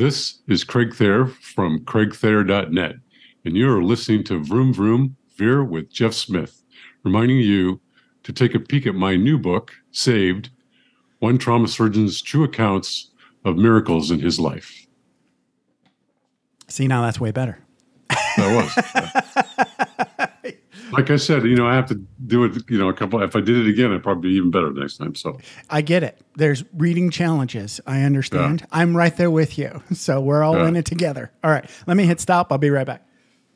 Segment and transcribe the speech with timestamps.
[0.00, 2.94] This is Craig Thayer from craigthayer.net,
[3.44, 6.62] and you are listening to Vroom Vroom Veer with Jeff Smith,
[7.04, 7.82] reminding you
[8.22, 10.48] to take a peek at my new book, Saved
[11.18, 13.10] One Trauma Surgeon's True Accounts
[13.44, 14.86] of Miracles in His Life.
[16.66, 17.58] See, now that's way better.
[18.08, 19.76] That was.
[20.92, 21.94] like I said, you know, I have to
[22.26, 23.22] do it, you know, a couple.
[23.22, 25.14] If I did it again, I'd probably be even better next time.
[25.14, 26.20] So I get it.
[26.36, 27.80] There's reading challenges.
[27.86, 28.60] I understand.
[28.60, 28.66] Yeah.
[28.72, 29.82] I'm right there with you.
[30.00, 30.68] So we're all yeah.
[30.68, 31.30] in it together.
[31.44, 31.68] All right.
[31.86, 32.50] Let me hit stop.
[32.50, 33.06] I'll be right back.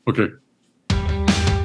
[0.07, 0.27] Okay.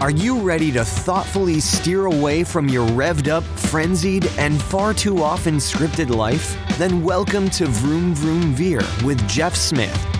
[0.01, 5.23] Are you ready to thoughtfully steer away from your revved up, frenzied, and far too
[5.23, 6.57] often scripted life?
[6.79, 10.20] Then welcome to Vroom Vroom Veer with Jeff Smith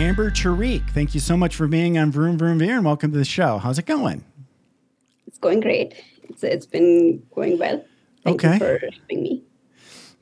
[0.00, 3.18] Amber Tariq, thank you so much for being on Vroom Vroom Veer and welcome to
[3.18, 3.58] the show.
[3.58, 4.24] How's it going?
[5.26, 5.94] It's going great.
[6.22, 7.84] It's, it's been going well.
[8.24, 8.54] Thank okay.
[8.54, 9.44] you for having me.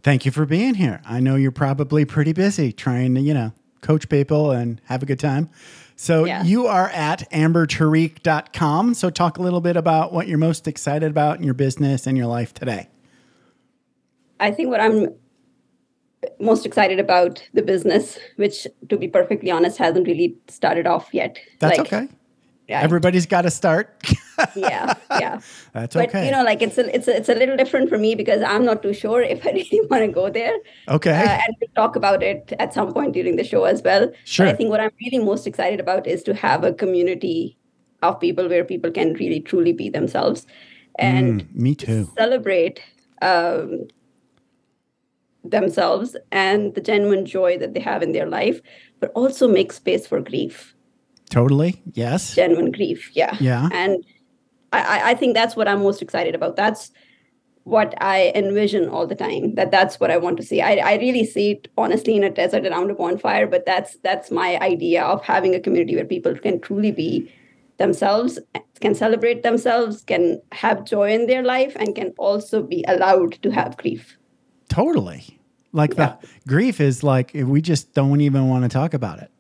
[0.02, 1.00] Thank you for being here.
[1.06, 5.06] I know you're probably pretty busy trying to, you know, coach people and have a
[5.06, 5.48] good time.
[5.94, 6.42] So yeah.
[6.42, 8.94] you are at ambertariq.com.
[8.94, 12.18] So talk a little bit about what you're most excited about in your business and
[12.18, 12.88] your life today.
[14.40, 15.14] I think what I'm
[16.40, 21.38] most excited about the business, which, to be perfectly honest, hasn't really started off yet.
[21.60, 22.08] That's like, okay.
[22.68, 22.82] Yeah.
[22.82, 23.96] Everybody's got to start.
[24.54, 25.40] yeah, yeah.
[25.72, 26.26] That's but, okay.
[26.26, 28.62] you know, like it's a it's a, it's a little different for me because I'm
[28.62, 30.54] not too sure if I really want to go there.
[30.86, 31.12] Okay.
[31.12, 34.12] Uh, and we'll talk about it at some point during the show as well.
[34.24, 34.44] Sure.
[34.44, 37.56] But I think what I'm really most excited about is to have a community
[38.02, 40.46] of people where people can really truly be themselves
[40.98, 42.80] and mm, me too celebrate
[43.22, 43.88] um,
[45.44, 48.60] themselves and the genuine joy that they have in their life,
[49.00, 50.74] but also make space for grief.
[51.30, 51.82] Totally.
[51.92, 52.34] Yes.
[52.34, 53.10] Genuine grief.
[53.14, 53.36] Yeah.
[53.40, 53.68] Yeah.
[53.72, 54.04] And
[54.72, 56.56] I, I think that's what I'm most excited about.
[56.56, 56.90] That's
[57.64, 59.54] what I envision all the time.
[59.54, 60.60] That that's what I want to see.
[60.60, 64.30] I, I really see it honestly in a desert around a bonfire, but that's that's
[64.30, 67.32] my idea of having a community where people can truly be
[67.78, 68.38] themselves,
[68.80, 73.50] can celebrate themselves, can have joy in their life, and can also be allowed to
[73.50, 74.17] have grief.
[74.68, 75.38] Totally.
[75.72, 76.16] Like yeah.
[76.20, 79.30] the grief is like we just don't even want to talk about it.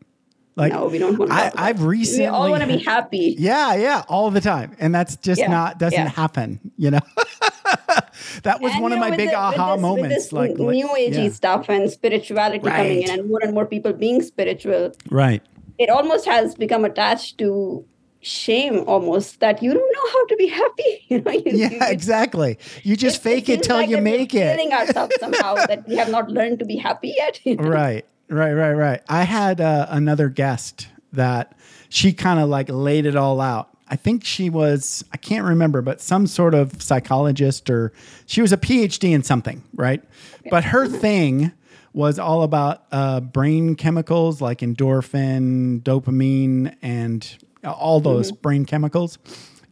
[0.56, 1.36] Like no, we don't want to.
[1.36, 2.22] I, I've recently.
[2.22, 3.36] We all want to be happy.
[3.38, 6.08] Yeah, yeah, all the time, and that's just yeah, not doesn't yeah.
[6.08, 6.58] happen.
[6.76, 7.00] You know.
[8.42, 10.32] that was and, one of my big the, aha this, moments.
[10.32, 12.76] like new agey stuff and spirituality right.
[12.76, 14.92] coming in, and more and more people being spiritual.
[15.10, 15.42] Right.
[15.78, 17.84] It almost has become attached to
[18.20, 21.78] shame almost that you don't know how to be happy you know you, yeah you,
[21.82, 22.58] exactly.
[22.82, 24.56] You just fake it till like you make it.
[24.56, 27.68] feeling ourselves somehow that we have not learned to be happy yet you know?
[27.68, 29.02] right right right right.
[29.08, 31.56] I had uh, another guest that
[31.88, 33.70] she kind of like laid it all out.
[33.90, 37.90] I think she was i can't remember but some sort of psychologist or
[38.26, 40.02] she was a phd in something right?
[40.40, 40.50] Okay.
[40.50, 41.52] but her thing
[41.92, 48.40] was all about uh, brain chemicals like endorphin, dopamine, and all those mm-hmm.
[48.40, 49.18] brain chemicals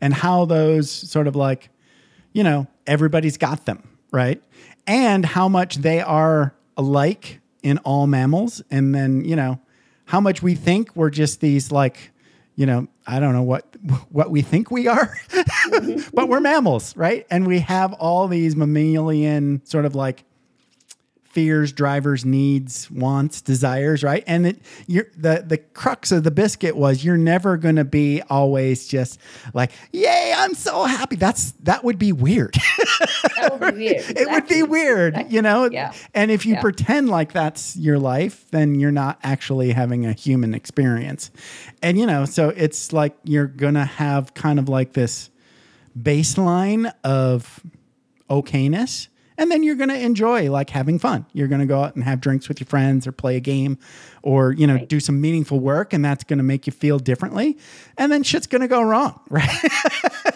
[0.01, 1.71] and how those sort of like,
[2.33, 3.83] you know, everybody's got them,
[4.13, 4.43] right?
[4.87, 8.63] And how much they are alike in all mammals.
[8.71, 9.61] And then, you know,
[10.05, 12.13] how much we think we're just these like,
[12.55, 13.77] you know, I don't know what
[14.11, 16.09] what we think we are, mm-hmm.
[16.15, 17.27] but we're mammals, right?
[17.31, 20.25] And we have all these mammalian sort of like
[21.37, 24.25] fears, drivers, needs, wants, desires, right?
[24.27, 28.23] And it, you're, the the crux of the biscuit was you're never going to be
[28.31, 29.21] always just
[29.53, 32.55] like, "Yay, I'm so happy." That's that would be weird.
[33.37, 33.97] that would be weird.
[33.97, 34.23] Exactly.
[34.23, 35.37] It would be weird, exactly.
[35.37, 35.69] you know.
[35.71, 35.93] Yeah.
[36.15, 36.63] And if you yeah.
[36.63, 41.31] pretend like that's your life, then you're not actually having a human experience.
[41.83, 45.29] And you know, so it's like you're going to have kind of like this
[46.01, 47.61] baseline of
[48.31, 49.09] okayness
[49.39, 51.27] and then you're going to enjoy like having fun.
[51.33, 53.79] You're going to go out and have drinks with your friends or play a game
[54.23, 54.89] or, you know, right.
[54.89, 57.59] do some meaningful work and that's going to make you feel differently.
[57.99, 59.49] And then shit's going to go wrong, right?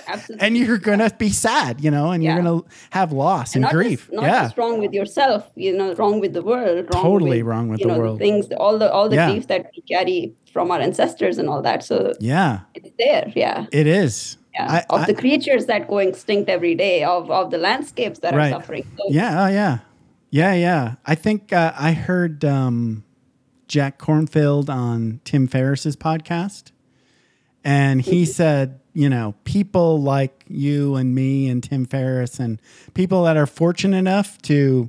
[0.06, 0.47] Absolutely.
[0.47, 2.35] and you're going to be sad, you know, and yeah.
[2.35, 4.06] you're going to have loss and, and grief.
[4.06, 4.43] Just, not yeah.
[4.44, 6.88] just wrong with yourself, you know, wrong with the world.
[6.93, 8.19] Wrong totally with, wrong with the know, world.
[8.19, 9.31] The things, all the, all the yeah.
[9.31, 11.85] grief that we carry from our ancestors and all that.
[11.85, 13.32] So yeah, it's there.
[13.35, 13.67] Yeah.
[13.73, 17.50] It is yeah, I, of I, the creatures that go extinct every day, of of
[17.50, 18.52] the landscapes that right.
[18.52, 18.85] are suffering.
[18.97, 19.79] So, yeah, oh, yeah,
[20.31, 20.94] yeah, yeah.
[21.06, 23.05] I think uh, I heard um,
[23.69, 26.73] Jack Kornfield on Tim Ferriss's podcast,
[27.64, 32.61] And he said, you know, people like you and me and Tim Ferriss and
[32.94, 34.88] people that are fortunate enough to,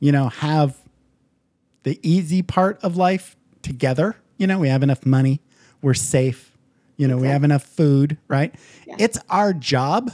[0.00, 0.76] you know, have
[1.84, 4.16] the easy part of life together.
[4.38, 5.40] You know, we have enough money,
[5.80, 6.53] we're safe,
[6.96, 8.54] you know, we have enough food, right?
[8.86, 8.96] Yeah.
[8.98, 10.10] It's our job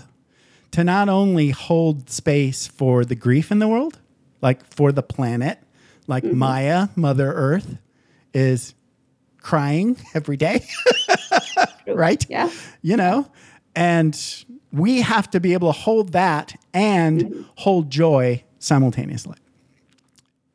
[0.73, 3.99] to not only hold space for the grief in the world,
[4.41, 5.59] like for the planet,
[6.07, 6.39] like Mm-hmm.
[6.39, 7.77] Maya, Mother Earth,
[8.33, 8.75] is
[9.43, 10.67] crying every day,
[11.87, 12.25] right?
[12.29, 12.51] Yeah.
[12.83, 13.31] You know,
[13.75, 14.19] and
[14.73, 17.43] we have to be able to hold that and Mm-hmm.
[17.57, 19.37] hold joy simultaneously.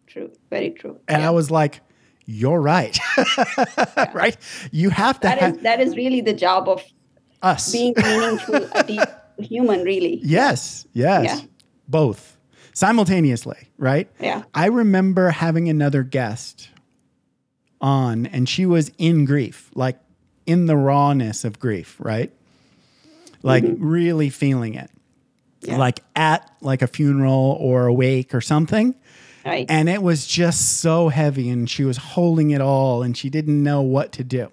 [0.08, 0.32] True.
[0.50, 1.00] Very true.
[1.08, 1.28] And Yeah.
[1.28, 1.82] I was like,
[2.26, 2.98] you're right.
[4.14, 4.38] right?
[4.72, 6.84] You have to that have is that is really the job of
[7.42, 7.72] us.
[7.72, 9.00] being meaningful, a deep
[9.38, 10.20] human, really.
[10.24, 11.42] Yes, yes.
[11.42, 11.48] Yeah.
[11.88, 12.38] Both
[12.74, 14.10] simultaneously, right?
[14.20, 14.44] Yeah.
[14.54, 16.70] I remember having another guest
[17.82, 20.00] on and she was in grief, like
[20.46, 22.32] in the rawness of grief, right?
[23.44, 23.86] Like mm-hmm.
[23.86, 24.90] really feeling it.
[25.62, 25.78] Yeah.
[25.78, 28.96] Like at like a funeral or a wake or something.
[29.46, 29.66] Right.
[29.70, 33.62] And it was just so heavy and she was holding it all and she didn't
[33.62, 34.50] know what to do.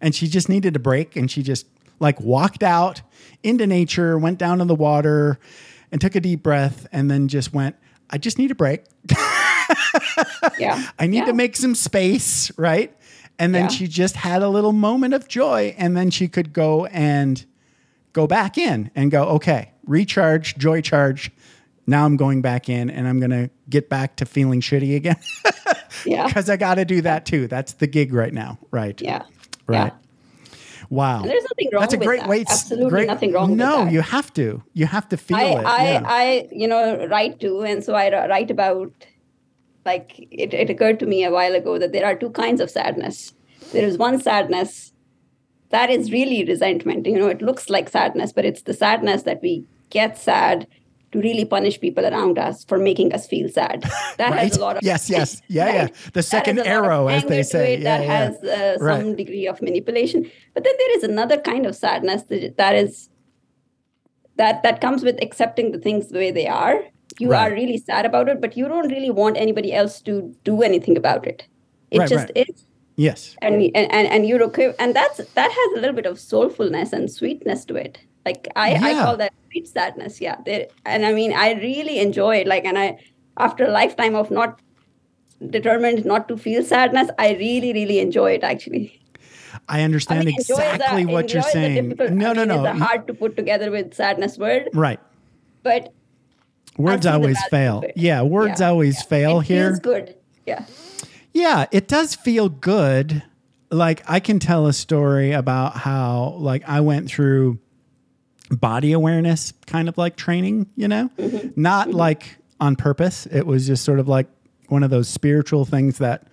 [0.00, 1.66] And she just needed a break and she just
[2.00, 3.00] like walked out
[3.42, 5.38] into nature, went down to the water
[5.92, 7.76] and took a deep breath and then just went,
[8.10, 8.84] I just need a break.
[10.58, 10.88] yeah.
[10.98, 11.24] I need Yeah.
[11.26, 12.94] to make some space, right?
[13.38, 13.68] And then Yeah.
[13.68, 17.44] she just had a little moment of joy and then she could go and
[18.12, 21.30] go back in and go, okay, recharge, joy charge.
[21.88, 25.16] Now I'm going back in and I'm going to get back to feeling shitty again
[26.06, 26.26] Yeah.
[26.26, 27.48] because I got to do that too.
[27.48, 28.58] That's the gig right now.
[28.70, 29.00] Right.
[29.00, 29.22] Yeah.
[29.66, 29.92] Right.
[30.90, 31.22] Wow.
[31.22, 32.28] And there's nothing wrong That's a great that.
[32.28, 32.44] way.
[32.48, 33.92] Absolutely great, nothing wrong No, with that.
[33.94, 34.62] you have to.
[34.74, 35.64] You have to feel I, it.
[35.66, 36.02] I, yeah.
[36.04, 38.92] I, you know, write to, and so I write about,
[39.84, 42.70] like, it, it occurred to me a while ago that there are two kinds of
[42.70, 43.32] sadness.
[43.72, 44.92] There is one sadness
[45.70, 47.06] that is really resentment.
[47.06, 50.66] You know, it looks like sadness, but it's the sadness that we get sad
[51.12, 53.82] to really punish people around us for making us feel sad.
[54.18, 54.40] That right.
[54.40, 55.88] has a lot of yes, yes, yeah, yeah.
[56.12, 57.74] The second has a lot of arrow, as they say.
[57.74, 58.18] it, yeah, that yeah.
[58.18, 59.16] has uh, some Right.
[59.16, 60.30] degree of manipulation.
[60.54, 63.08] But then there is another kind of sadness that, that is
[64.36, 66.80] that that comes with accepting the things the way they are.
[67.18, 67.50] You Right.
[67.50, 70.96] are really sad about it, but you don't really want anybody else to do anything
[70.96, 71.46] about it.
[71.90, 72.46] It Right, just right.
[72.48, 72.64] is.
[72.96, 73.34] yes.
[73.42, 76.92] And, and and and you're okay, and that's that has a little bit of soulfulness
[76.92, 77.98] and sweetness to it.
[78.26, 80.20] Like I, I call that sweet sadness.
[80.20, 82.46] Yeah, there, and I mean I really enjoy it.
[82.46, 82.98] Like, and I
[83.38, 84.60] after a lifetime of not
[85.50, 88.42] determined not to feel sadness, I really really enjoy it.
[88.44, 89.00] Actually,
[89.68, 92.18] I understand I mean, enjoy is a- exactly what you're enjoy is a saying.
[92.18, 92.64] No, no, no.
[92.66, 95.00] It's hard to put together with sadness word, right.
[95.62, 95.94] but
[96.76, 97.82] Words always fail.
[97.96, 99.02] Yeah, words Yeah, always yeah.
[99.08, 99.66] fail it here.
[99.70, 100.14] feels good.
[100.46, 100.64] Yeah.
[101.34, 103.22] Yeah, it does feel good.
[103.70, 107.58] Like I can tell a story about how like I went through
[108.50, 111.10] body awareness kind of like training, you know?
[111.18, 111.60] Mm-hmm.
[111.60, 113.26] Not like on purpose.
[113.26, 114.26] It was just sort of like
[114.68, 116.26] one of those spiritual things that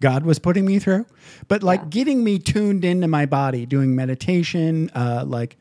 [0.00, 1.06] God was putting me through.
[1.48, 1.86] But like Yeah.
[1.90, 5.56] getting me tuned into my body, doing meditation, uh like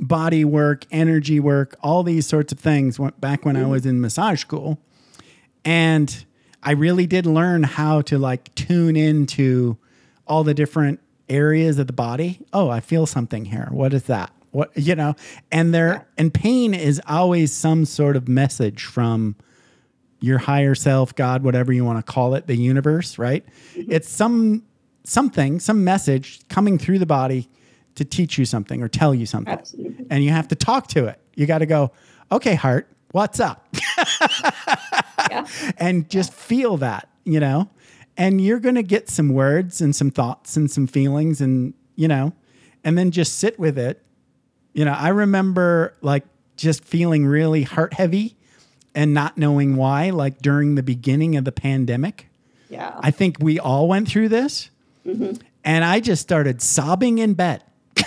[0.00, 3.70] body work, energy work, all these sorts of things went back when I Mm-hmm.
[3.70, 4.78] was in massage school
[5.64, 6.24] and
[6.62, 9.76] I really did learn how to like tune into
[10.26, 12.40] all the different areas of the body.
[12.52, 13.68] Oh, I feel something here.
[13.70, 14.30] What is that?
[14.52, 15.14] What you know?
[15.52, 19.36] And there and pain is always some sort of message from
[20.20, 23.44] your higher self, God, whatever you want to call it, the universe, right?
[23.74, 23.92] Mm-hmm.
[23.92, 24.64] It's some
[25.04, 27.48] something, some message coming through the body
[27.94, 29.52] to teach you something or tell you something.
[29.52, 30.06] Absolutely.
[30.10, 31.20] And you have to talk to it.
[31.34, 31.92] You got to go,
[32.30, 33.66] "Okay, heart, what's up?"
[35.30, 35.46] Yeah.
[35.76, 37.68] and just feel that, you know?
[38.16, 42.08] And you're going to get some words and some thoughts and some feelings and, you
[42.08, 42.32] know,
[42.82, 44.02] and then just sit with it.
[44.72, 46.24] You know, I remember like
[46.56, 48.36] just feeling really heart heavy
[48.94, 52.26] and not knowing why, like during the beginning of the pandemic.
[52.68, 52.94] Yeah.
[53.00, 54.70] I think we all went through this.
[55.06, 55.40] Mm-hmm.
[55.64, 57.62] And I just started sobbing in bed.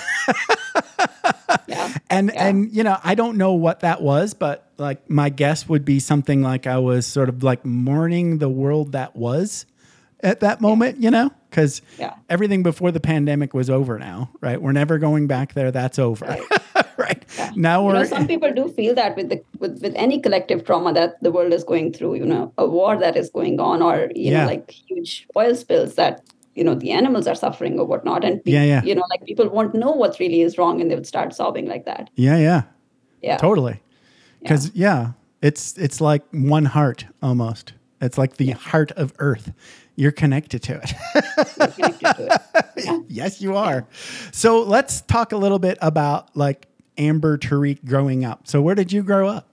[1.68, 1.94] yeah.
[2.10, 2.48] And Yeah.
[2.48, 6.00] and you know, I don't know what that was, but like my guess would be
[6.00, 9.66] something like I was sort of like mourning the world that was
[10.22, 11.32] at that moment, you know?
[11.52, 12.14] Cuz Yeah.
[12.30, 14.62] everything before the pandemic was over now, right?
[14.62, 15.72] We're never going back there.
[15.72, 16.26] That's over.
[16.26, 16.42] Right.
[17.56, 20.64] Now You we're know, some people do feel that with the with, with any collective
[20.66, 23.82] trauma that the world is going through, you know, a war that is going on,
[23.82, 24.42] or you Yeah.
[24.42, 26.22] know, like huge oil spills that
[26.56, 28.84] you know the animals are suffering or whatnot, and pe- Yeah, yeah.
[28.84, 31.68] you know, like people won't know what really is wrong, and they would start sobbing
[31.68, 32.10] like that.
[32.16, 32.62] Yeah, yeah.
[33.22, 33.80] Yeah, Totally.
[34.46, 37.74] Cuz yeah, it's it's like one heart almost.
[38.02, 39.54] It's like the heart of earth.
[39.96, 40.94] You're connected to it.
[41.76, 42.28] connected to
[42.76, 43.06] it.
[43.08, 43.88] yes, you are.
[44.32, 48.48] So let's talk a little bit about like Amber Tariq growing up.
[48.48, 49.50] So where did you grow up?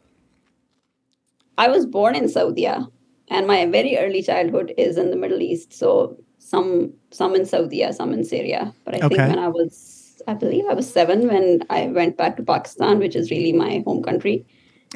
[1.59, 5.73] I was born in Saudi, and my very early childhood is in the Middle East.
[5.73, 8.75] So some some in Saudi, some in Syria.
[8.85, 12.37] But I think when I was, I believe I was seven when I went back
[12.39, 14.47] to Pakistan, which is really my home country.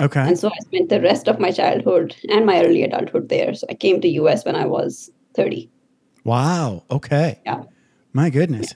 [0.01, 0.21] Okay.
[0.21, 3.55] And so I spent the rest of my childhood and my early adulthood there.
[3.55, 5.71] So I came to US when I was 30.
[6.25, 6.83] Wow.
[6.91, 7.41] Okay.
[7.45, 7.63] Yeah.
[8.13, 8.75] My goodness.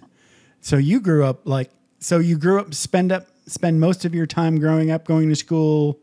[0.60, 4.26] So you grew up like so you grew up spend up spend most of your
[4.26, 5.98] time growing up going to school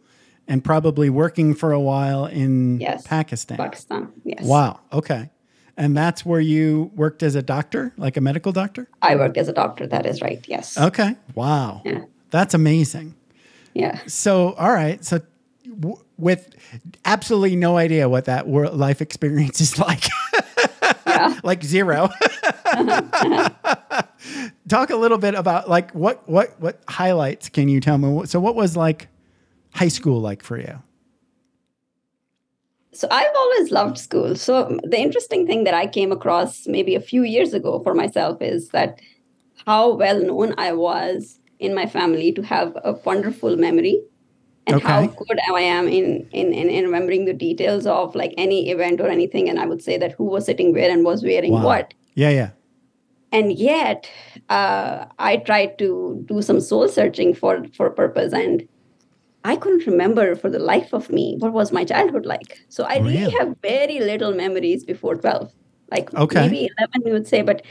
[0.47, 3.05] and probably working for a while in Yes.
[3.07, 3.57] Pakistan.
[3.57, 4.11] Pakistan.
[4.23, 4.43] Yes.
[4.43, 4.79] Wow.
[4.93, 5.29] Okay.
[5.77, 8.87] And that's where you worked as a doctor, like a medical doctor?
[9.01, 9.85] I worked as a doctor.
[9.87, 10.43] That is right.
[10.47, 10.77] Yes.
[10.77, 11.15] Okay.
[11.33, 11.81] Wow.
[11.83, 12.05] Yeah.
[12.31, 13.15] That's amazing.
[13.73, 13.99] Yeah.
[14.07, 15.03] So, all right.
[15.03, 15.19] So,
[15.79, 16.55] w- with
[17.03, 20.05] absolutely no idea what that wor- life experience is like,
[21.43, 22.10] Like zero.
[24.67, 28.25] Talk a little bit about like what what what highlights can you tell me?
[28.25, 29.07] So, what was like
[29.74, 30.81] high school like for you?
[32.95, 34.36] So I've always loved school.
[34.36, 38.41] So the interesting thing that I came across maybe a few years ago for myself
[38.41, 39.01] is that
[39.65, 44.01] how well known I was in my family to have a wonderful memory
[44.67, 45.13] and how Okay.
[45.27, 49.07] good I am in, in in in remembering the details of like any event or
[49.07, 49.50] anything.
[49.50, 51.63] And I would say that who was sitting where and was wearing Wow.
[51.65, 51.93] what.
[52.15, 52.50] Yeah, yeah.
[53.31, 54.10] And yet,
[54.50, 58.67] uh, I tried to do some soul searching for for purpose and
[59.43, 62.57] I couldn't remember for the life of me what was my childhood like.
[62.69, 63.36] So I really Really?
[63.39, 65.51] have very little memories before 12.
[65.91, 66.41] Like Okay.
[66.41, 67.63] maybe 11 you would say, but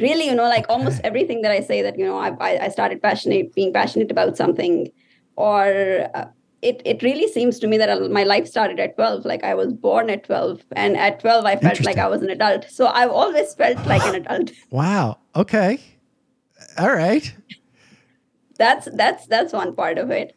[0.00, 2.68] really, you know, like almost everything that I say that, you know, I, I I
[2.68, 4.88] started passionate, being passionate about something
[5.36, 6.26] or uh,
[6.62, 9.72] it, it really seems to me that my life started at 12 like i was
[9.72, 13.10] born at 12 and at 12 i felt like i was an adult so i've
[13.10, 15.18] always felt like an adult Wow.
[15.34, 15.80] Okay.
[16.78, 17.34] All right.
[18.56, 20.34] that's that's that's one part of it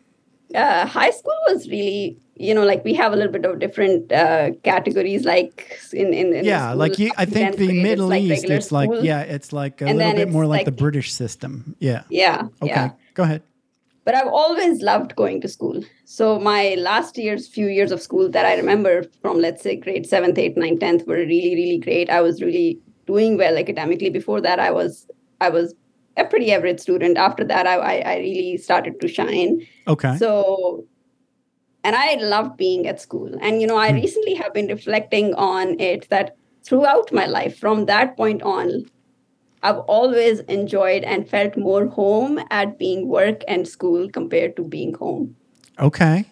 [0.53, 4.11] uh, high school was really you know like we have a little bit of different
[4.11, 7.11] uh, categories like in in, in yeah, like you.
[7.17, 9.97] I think the grade, Middle like East, regular it's like yeah, it's like a And
[9.97, 11.75] little bit more like, the British system.
[11.79, 12.03] Yeah.
[12.09, 12.71] yeah Okay.
[12.71, 13.41] yeah Go ahead.
[14.05, 15.83] But I've always loved going to school.
[16.05, 20.05] So my last year's few years of school that I remember from let's say grade
[20.07, 22.09] seventh, eighth, ninth, tenth were really, really great.
[22.09, 24.09] I was really doing well academically.
[24.11, 25.07] Before that, I was
[25.41, 25.73] I was
[26.17, 27.17] a pretty average student.
[27.17, 29.65] After that, I I, I really started to shine.
[29.87, 30.17] Okay.
[30.17, 30.85] So
[31.83, 33.29] and I loved being at school.
[33.41, 33.95] And you know, I Hmm.
[33.95, 38.85] recently have been reflecting on it that throughout my life, from that point on,
[39.65, 44.93] I've always enjoyed and felt more home at being work and school compared to being
[44.93, 45.35] home.
[45.79, 46.25] okay.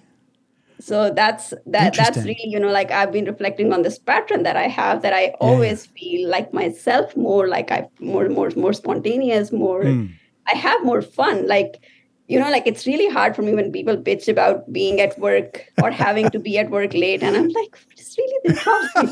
[0.79, 4.57] So that's that that's really, you know, like I've been reflecting on this pattern that
[4.57, 9.53] I have that I always feel like myself more like I more more more spontaneous,
[9.53, 10.05] more Hmm.
[10.53, 11.47] I have more fun.
[11.47, 11.79] Like,
[12.27, 15.65] you know, like it's really hard for me when people bitch about being at work
[15.81, 17.23] or having to be at work late.
[17.23, 19.07] And I'm like, it's really the problem.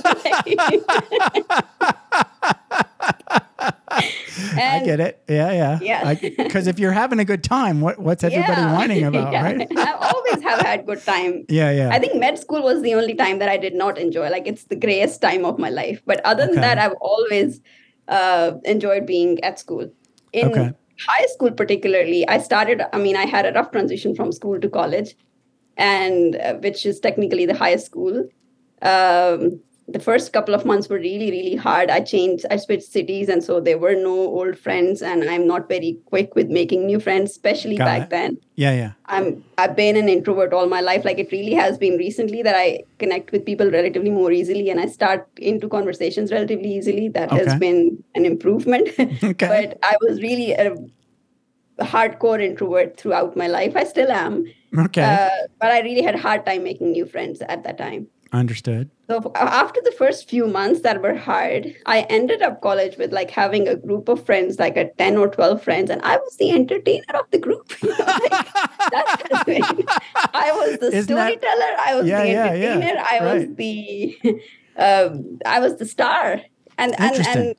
[4.58, 5.22] I get it.
[5.28, 5.80] Yeah, yeah.
[5.82, 6.14] Yeah.
[6.14, 8.74] Because if you're having a good time, what what's everybody Yeah.
[8.74, 9.44] whining about, Yeah.
[9.44, 9.68] right?
[9.78, 11.46] I always have had good time.
[11.50, 11.90] Yeah, yeah.
[11.92, 14.30] I think med school was the only time that I did not enjoy.
[14.30, 16.02] Like it's the grayest time of my life.
[16.06, 16.62] But other than Okay.
[16.62, 17.60] that, I've always
[18.08, 19.90] uh, enjoyed being at school.
[20.34, 20.72] In Okay.
[21.08, 22.82] high school, particularly, I started.
[22.94, 25.16] I mean, I had a rough transition from school to college,
[25.78, 28.24] and uh, which is technically the highest school.
[28.82, 29.62] Um,
[29.94, 31.90] the first couple of months were really, really hard.
[31.90, 35.68] I changed, I switched cities, and so there were no old friends, and I'm not
[35.70, 38.10] very quick with making new friends, especially Got back it.
[38.12, 38.38] then.
[38.56, 38.92] yeah, yeah.
[39.06, 41.04] I'm I've been an introvert all my life.
[41.06, 44.80] Like it really has been recently that I connect with people relatively more easily and
[44.80, 47.10] I start into conversations relatively easily.
[47.10, 47.44] That Okay.
[47.46, 48.90] has been an improvement.
[49.24, 49.48] Okay.
[49.56, 50.76] but I was really a
[51.80, 53.76] hardcore introvert throughout my life.
[53.76, 54.46] I still am.
[54.78, 55.04] Okay.
[55.04, 55.30] Uh,
[55.60, 58.08] but I really had a hard time making new friends at that time.
[58.34, 58.90] Understood.
[59.10, 63.30] So after the first few months that were hard, I ended up college with like
[63.30, 66.52] having a group of friends, like a 10 or 12 friends, and I was the
[66.52, 67.74] entertainer of the group.
[67.84, 68.48] You know, like,
[68.90, 69.64] that's the thing.
[70.34, 72.72] I was the Isn't that- storyteller, I was Yeah, the yeah, yeah.
[72.72, 73.58] entertainer, I was Right.
[73.58, 74.18] the
[74.78, 76.40] um, I was the star.
[76.78, 77.56] And and, and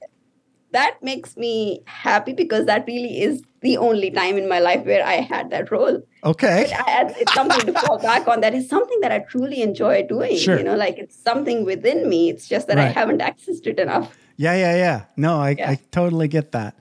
[0.70, 5.04] that makes me happy because that really is the only time in my life where
[5.04, 6.70] I had that role Okay.
[6.74, 10.36] I- it's something to fall back on that is something that i truly enjoy doing
[10.36, 10.56] Sure.
[10.58, 14.16] you know like it's something within me it's just that i haven't accessed it enough
[14.36, 14.98] Yeah, yeah, yeah.
[15.16, 15.70] No, I, Yeah.
[15.72, 16.72] I totally get that.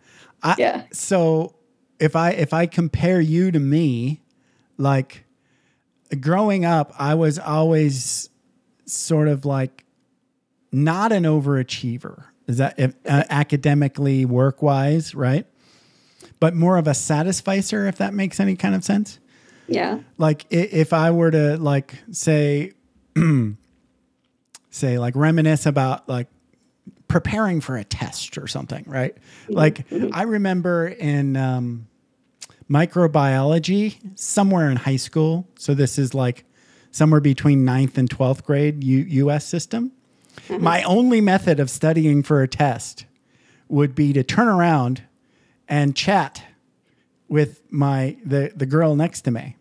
[0.42, 0.84] I, Yeah.
[0.92, 1.56] So
[2.00, 4.22] if I if I compare you to me,
[4.78, 5.26] like
[6.20, 8.30] growing up, I was always
[8.86, 9.84] sort of like
[10.72, 12.24] not an overachiever.
[12.48, 15.46] Is that if, uh, academically, work wise, right?
[16.42, 19.20] But more of a satisficer, if that makes any kind of sense.
[19.68, 20.00] Yeah.
[20.18, 22.74] Like if I were to like say,
[24.70, 26.28] say like reminisce about like
[27.08, 29.16] preparing for a test or something, right?
[29.16, 29.54] Mm-hmm.
[29.54, 30.10] Like mm-hmm.
[30.14, 31.88] I remember in um,
[32.70, 35.48] microbiology somewhere in high school.
[35.58, 36.46] So this is like
[36.92, 39.92] somewhere between ninth and 12th grade U- US system.
[40.48, 40.64] Mm-hmm.
[40.64, 43.06] My only method of studying for a test
[43.68, 45.04] would be to turn around
[45.72, 46.44] and chat
[47.28, 49.56] with my the the girl next to me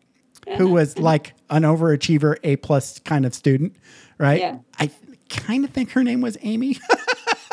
[0.58, 3.74] who was like an overachiever a plus kind of student
[4.18, 4.58] right Yeah.
[4.78, 4.90] i
[5.30, 6.76] kind of think her name was amy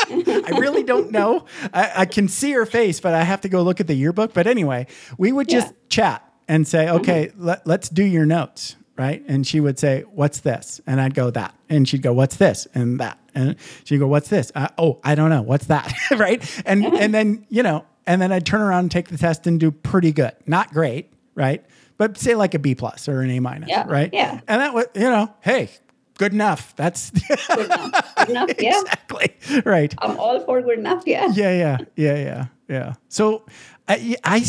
[0.10, 1.46] I really don't know.
[1.74, 4.34] I, I can see her face, but I have to go look at the yearbook.
[4.34, 4.88] But anyway,
[5.18, 5.74] we would just Yeah.
[5.90, 8.78] chat and say, okay, let, let's do your notes.
[8.98, 9.22] Right.
[9.28, 10.80] And she would say, what's this?
[10.88, 11.54] And I'd go, that.
[11.68, 12.68] And she'd go, what's this?
[12.74, 13.20] And that.
[13.36, 14.50] And she'd go, what's this?
[14.56, 15.42] Uh, oh, I don't know.
[15.42, 15.92] What's that?
[16.16, 16.42] right.
[16.66, 19.60] And, and then, you know, and then I'd turn around and take the test and
[19.60, 20.32] do pretty good.
[20.48, 21.12] Not great.
[21.36, 21.64] Right.
[21.98, 23.70] But say like a B plus or an A minus.
[23.70, 24.10] Yeah, Right.
[24.14, 24.40] yeah.
[24.48, 25.70] And that was, you know, hey,
[26.18, 26.76] good enough.
[26.76, 27.10] That's
[27.48, 28.16] Good enough.
[28.18, 28.50] Good enough.
[28.60, 28.80] Yeah.
[28.82, 29.36] exactly
[29.66, 29.94] right.
[30.00, 31.04] I'm all for good enough.
[31.06, 31.28] Yeah.
[31.34, 32.94] Yeah, yeah, yeah, yeah, yeah.
[33.10, 33.46] So,
[33.88, 34.44] I, I,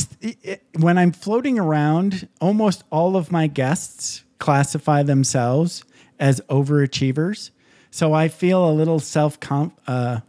[0.79, 5.85] when I'm floating around, almost all of my guests classify themselves
[6.19, 7.51] as overachievers.
[7.91, 9.39] So I feel a little self
[9.87, 10.21] uh,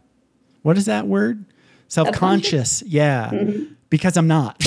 [0.62, 1.44] what is that word?
[1.90, 2.82] Self conscious.
[2.86, 3.74] Yeah, mm-hmm.
[3.90, 4.64] because I'm not.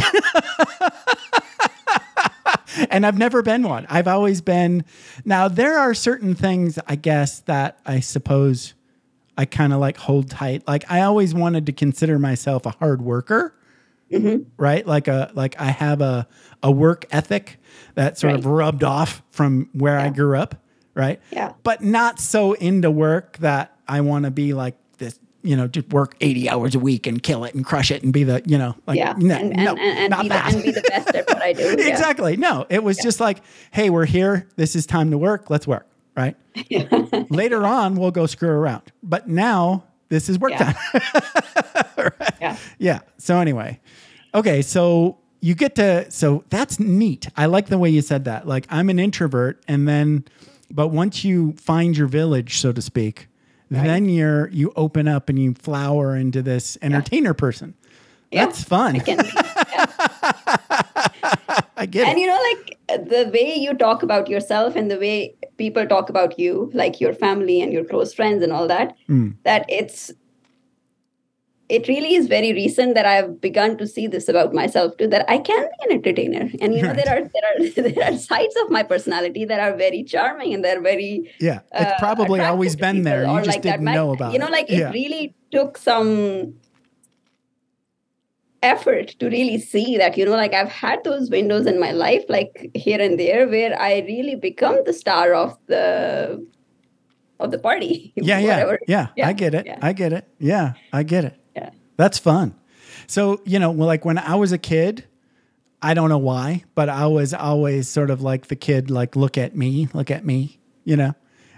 [2.90, 3.88] and I've never been one.
[3.90, 4.86] I've always been.
[5.26, 8.74] Now there are certain things I guess that I suppose
[9.38, 10.68] I kind of like hold tight.
[10.68, 13.56] Like I always wanted to consider myself a hard worker,
[14.12, 14.44] mm-hmm.
[14.58, 14.86] right?
[14.86, 16.28] Like a like I have a
[16.62, 17.58] a work ethic
[17.96, 20.56] that sort of rubbed off from where I grew up,
[20.94, 21.22] right?
[21.32, 21.54] Yeah.
[21.64, 25.20] But not so into work that I want to be like this.
[25.44, 28.12] You know, just work eighty hours a week and kill it and crush it and
[28.14, 29.14] be the you know like Yeah.
[29.18, 30.54] no, and, and, no, and, not be the, that.
[30.54, 31.64] and be the best at what I do.
[31.80, 31.88] Yeah.
[31.88, 32.38] Exactly.
[32.38, 34.48] No, it was just like, hey, we're here.
[34.56, 35.50] This is time to work.
[35.50, 35.86] Let's work.
[36.16, 36.36] Right.
[37.30, 38.84] Later on, we'll go screw around.
[39.02, 40.74] But now this is work Yeah.
[40.74, 42.12] time.
[42.42, 42.58] Yeah.
[42.78, 43.00] Yeah.
[43.18, 43.80] So anyway,
[44.36, 44.62] okay.
[44.62, 47.28] So you get to, so that's neat.
[47.38, 48.48] I like the way you said that.
[48.48, 50.26] Like I'm an introvert and then,
[50.70, 53.28] but once you find your village, so to speak,
[53.76, 57.74] then you're, you open up and you flower into this entertainer person.
[58.32, 58.46] Yeah.
[58.46, 58.96] That's fun.
[58.96, 59.30] I can be.
[61.76, 62.22] I get and it.
[62.22, 62.78] you know like
[63.10, 67.14] the way you talk about yourself and the way people talk about you like your
[67.14, 69.36] family and your close friends and all that Mm.
[69.44, 70.12] that it's
[71.76, 75.26] it really is very recent that i've begun to see this about myself too that
[75.36, 77.58] i can be an entertainer and you know there are there are
[77.90, 81.60] there are sides of my personality that are very charming and they're very Yeah.
[81.74, 83.24] It's uh, probably always been there.
[83.26, 84.34] You just like didn't know about it.
[84.34, 84.92] you know like it Yeah.
[84.92, 86.12] really took some
[88.62, 92.24] effort to really see that you know like i've had those windows in my life
[92.30, 95.86] like here and there where i really become the star of the
[97.40, 99.66] of the party Yeah, yeah, yeah, Yeah, I get it.
[99.66, 99.80] yeah.
[99.82, 100.26] I get it.
[100.40, 101.36] Yeah, I get it.
[101.98, 102.56] That's fun.
[103.08, 105.06] So, you know, like when I was a kid,
[105.82, 109.38] I don't know why, but I was always sort of like the kid, like, look
[109.38, 111.14] at me, look at me, you know?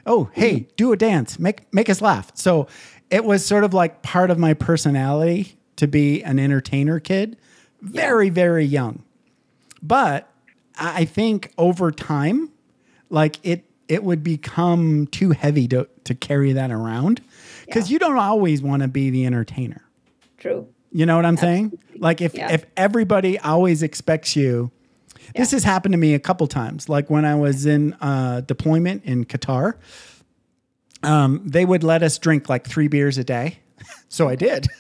[0.08, 2.32] Oh, hey, do a dance, make make us laugh.
[2.36, 2.68] So
[3.10, 7.38] it was sort of like part of my personality to be an entertainer kid,
[7.82, 9.04] very, very young.
[9.82, 10.30] But
[10.78, 12.50] I I think over time,
[13.10, 17.22] like it it would become too heavy to to carry that around
[17.66, 17.94] because Yeah.
[17.94, 19.82] you don't always want to be the entertainer.
[20.46, 21.78] True You know what I'm saying?
[21.98, 22.52] Like if Yeah.
[22.54, 24.72] if everybody always expects you,
[25.36, 26.88] this has happened to me a couple times.
[26.88, 29.74] Like when I was in uh, deployment in Qatar,
[31.04, 33.60] um, they would let us drink like three beers a day,
[34.10, 34.68] so I did.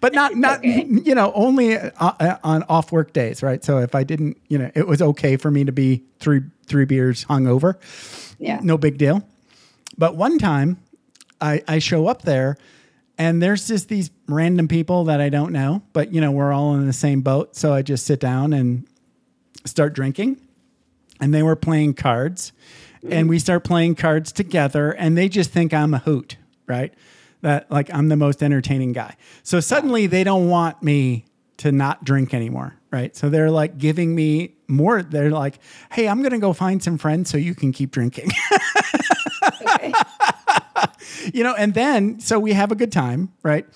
[0.00, 0.86] but not not Okay.
[1.04, 3.62] you know only uh, uh, on off work days, right?
[3.64, 6.84] So if I didn't, you know, it was okay for me to be three three
[6.84, 7.74] beers hungover.
[8.38, 8.60] Yeah.
[8.62, 9.22] no big deal.
[9.98, 10.78] But one time,
[11.40, 12.56] I I show up there,
[13.18, 16.74] and there's just these random people that I don't know, but you know we're all
[16.74, 17.56] in the same boat.
[17.56, 18.86] So I just sit down and
[19.64, 20.38] start drinking,
[21.20, 22.52] and they were playing cards,
[23.08, 26.92] and we start playing cards together, and they just think I'm a hoot, right?
[27.42, 29.16] That like I'm the most entertaining guy.
[29.42, 31.24] So suddenly they don't want me
[31.58, 33.16] to not drink anymore, right?
[33.16, 35.02] So they're like giving me more.
[35.02, 35.58] They're like,
[35.90, 38.30] "Hey, I'm gonna go find some friends so you can keep drinking."
[39.62, 39.92] okay.
[41.34, 43.66] you know, and then so we have a good time, right?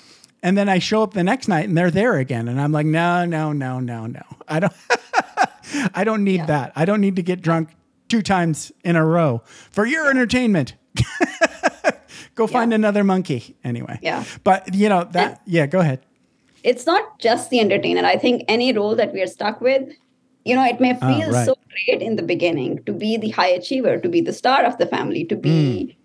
[0.42, 2.86] And then I show up the next night and they're there again, and I'm like,
[2.86, 4.22] no, no, no, no, no.
[4.48, 4.72] I don't,
[5.94, 6.46] I don't need Yeah.
[6.46, 6.72] that.
[6.76, 7.70] I don't need to get drunk
[8.08, 10.74] two times in a row for your entertainment.
[12.34, 13.98] go find another monkey anyway.
[14.02, 14.24] Yeah.
[14.44, 15.42] But you know that.
[15.46, 15.66] Yeah.
[15.66, 16.00] Go ahead.
[16.64, 18.04] it's not just the entertainer.
[18.04, 19.88] I think any role that we are stuck with,
[20.44, 21.46] you know, it may feel Ah, right.
[21.46, 21.54] so
[21.86, 24.86] great in the beginning to be the high achiever, to be the star of the
[24.86, 25.96] family, to be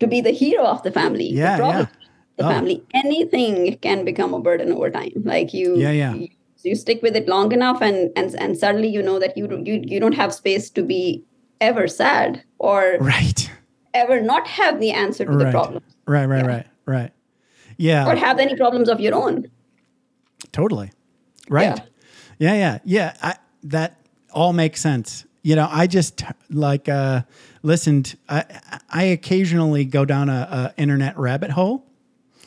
[0.00, 1.28] to be the hero of the family.
[1.28, 1.94] Yeah, the problem yeah.
[2.36, 2.48] the Oh.
[2.50, 2.82] family.
[2.94, 5.12] Anything can become a burden over time.
[5.24, 6.14] Like you, Yeah, yeah.
[6.14, 6.28] You,
[6.62, 9.66] you stick with it long enough, and and and suddenly you know that you don't-
[9.66, 11.24] you you don't have space to be
[11.60, 13.50] ever sad or Right.
[13.94, 16.26] ever not have the answer to the problem Right.
[16.26, 16.44] Right.
[16.44, 16.46] Yeah.
[16.54, 16.66] Right.
[16.86, 17.10] Right.
[17.76, 18.08] Yeah.
[18.08, 19.46] or have any problems of your own.
[20.52, 20.90] Totally.
[21.48, 21.80] Right.
[22.38, 22.54] Yeah.
[22.54, 22.78] Yeah.
[22.84, 23.14] Yeah.
[23.22, 23.34] I,
[23.64, 23.96] that
[24.32, 25.24] all makes sense.
[25.42, 27.22] You know, I just like uh,
[27.62, 28.16] listened.
[28.28, 28.44] I,
[28.90, 31.84] I occasionally go down a, a internet rabbit hole.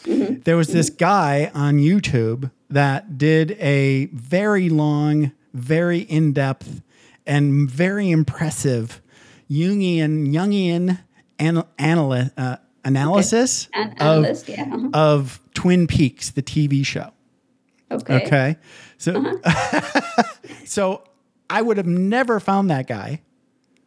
[0.03, 6.81] There was this guy on YouTube that did a very long, very in depth,
[7.27, 9.01] and very impressive
[9.49, 10.99] Jungian Jungian
[11.39, 14.63] uh, analysis An of, yeah.
[14.63, 14.89] uh-huh.
[14.93, 17.11] of Twin Peaks, the TV show.
[17.91, 18.25] Okay.
[18.25, 18.57] Okay.
[18.97, 20.23] So Uh-huh.
[20.65, 21.03] so
[21.51, 23.21] I would have never found that guy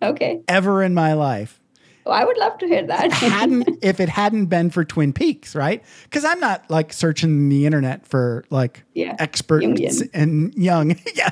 [0.02, 0.42] Okay.
[0.48, 1.60] ever in my life.
[2.06, 3.10] Oh, I would love to hear that.
[3.12, 5.82] Hadn't if it hadn't been for Twin Peaks, right?
[6.02, 9.16] Because I'm not like searching the internet for like Yeah.
[9.18, 10.10] experts Jungian.
[10.12, 10.90] and young.
[11.14, 11.30] yeah.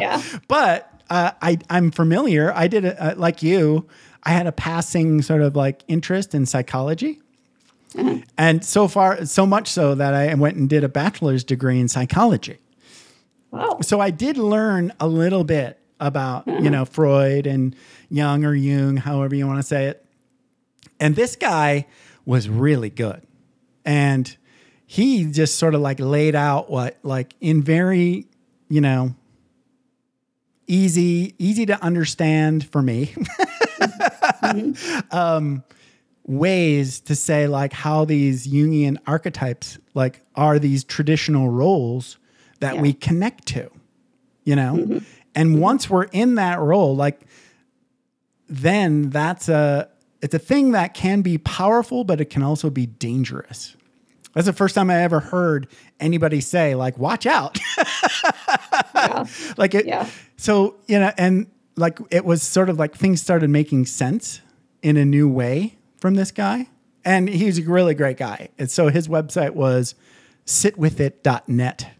[0.00, 0.22] yeah.
[0.48, 2.52] But uh, I I'm familiar.
[2.54, 3.86] I did a, uh, like you.
[4.22, 7.20] I had a passing sort of like interest in psychology.
[8.38, 11.88] And so far, so much so that I went and did a bachelor's degree in
[11.88, 12.58] psychology.
[13.50, 13.78] Wow.
[13.82, 17.76] so I did learn a little bit about you know Freud and
[18.08, 20.04] Jung or Jung, however you want to say it.
[20.98, 21.86] And this guy
[22.24, 23.22] was really good,
[23.84, 24.36] and
[24.86, 28.26] he just sort of like laid out what like in very
[28.68, 29.14] you know
[30.66, 33.14] easy easy to understand for me
[35.10, 35.64] um,
[36.26, 42.18] ways to say like how these Jungian archetypes like are these traditional roles
[42.60, 42.80] that Yeah.
[42.80, 43.70] we connect to,
[44.44, 44.74] you know?
[44.76, 44.98] Mm-hmm.
[45.34, 45.60] And mm-hmm.
[45.60, 47.20] once we're in that role, like
[48.48, 49.88] then that's a
[50.22, 53.76] it's a thing that can be powerful, but it can also be dangerous.
[54.34, 55.66] That's the first time I ever heard
[55.98, 57.58] anybody say, like, watch out.
[58.94, 59.24] Yeah.
[59.56, 60.06] like it Yeah.
[60.36, 61.46] so you know and
[61.76, 64.40] like it was sort of like things started making sense
[64.82, 66.68] in a new way from this guy
[67.04, 69.94] and he's a really great guy and so his website was
[70.46, 71.90] sitwithit.net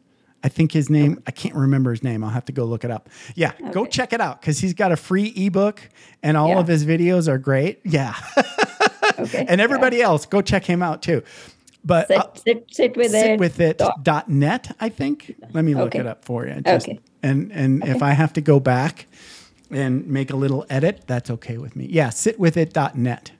[0.42, 2.24] i think his name i can't remember his name.
[2.24, 3.08] I'll have to go look it up.
[3.34, 5.88] Yeah go check it out because he's got a free ebook
[6.22, 6.58] and all Yeah.
[6.60, 7.80] of his videos are great.
[7.84, 8.14] Yeah.
[9.18, 9.44] Okay.
[9.48, 11.22] and everybody else go check him out too.
[11.84, 13.40] But sit, uh, sit, sit with sit it.
[13.40, 15.34] with it dot- dot net i think.
[15.52, 16.00] Let me look Okay.
[16.00, 17.00] it up for you just- Okay.
[17.22, 19.06] and and if i have to go back
[19.70, 21.86] and make a little edit that's okay with me.
[21.90, 23.32] Yeah sitwithit.net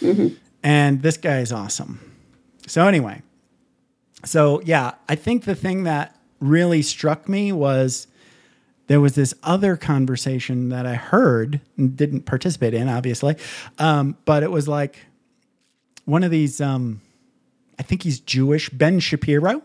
[0.00, 0.28] Mm-hmm.
[0.62, 2.00] and this guy is awesome.
[2.66, 3.22] So anyway
[4.24, 8.06] so yeah i think the thing that really struck me was
[8.88, 13.36] there was this other conversation that i heard and didn't participate in obviously
[13.78, 14.98] um, but it was like
[16.04, 17.00] one of these um,
[17.82, 19.60] I think he's Jewish, Ben Shapiro.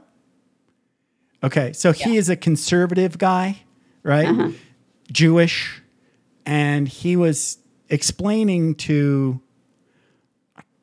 [1.44, 3.62] Okay, so he is a conservative guy,
[4.02, 4.56] right?
[5.12, 5.84] Jewish.
[6.44, 7.60] And he was
[7.90, 9.40] explaining to,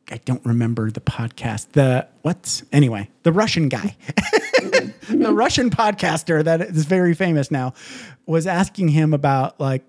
[0.08, 3.96] I don't remember the podcast, the what's, anyway, the Russian guy,
[5.08, 7.74] the Russian podcaster that is very famous now,
[8.26, 9.84] was asking him about like,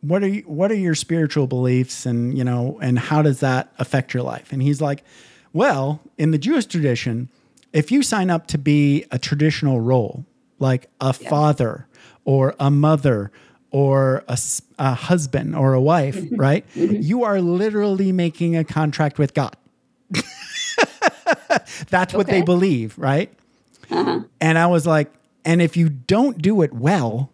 [0.00, 3.72] what are you, what are your spiritual beliefs and you know and how does that
[3.78, 4.52] affect your life?
[4.52, 5.02] And he's like
[5.52, 7.28] well in the jewish tradition
[7.72, 10.24] if you sign up to be a traditional role
[10.58, 11.86] like a father
[12.24, 13.30] or a mother
[13.70, 14.38] or a,
[14.78, 16.66] a husband or a wife right?
[16.74, 16.96] Mm-hmm.
[17.00, 19.56] You are literally making a contract with god.
[21.90, 23.32] That's what they believe right
[23.90, 24.20] Uh-huh.
[24.40, 25.12] and i was like
[25.44, 27.30] and if you don't do it well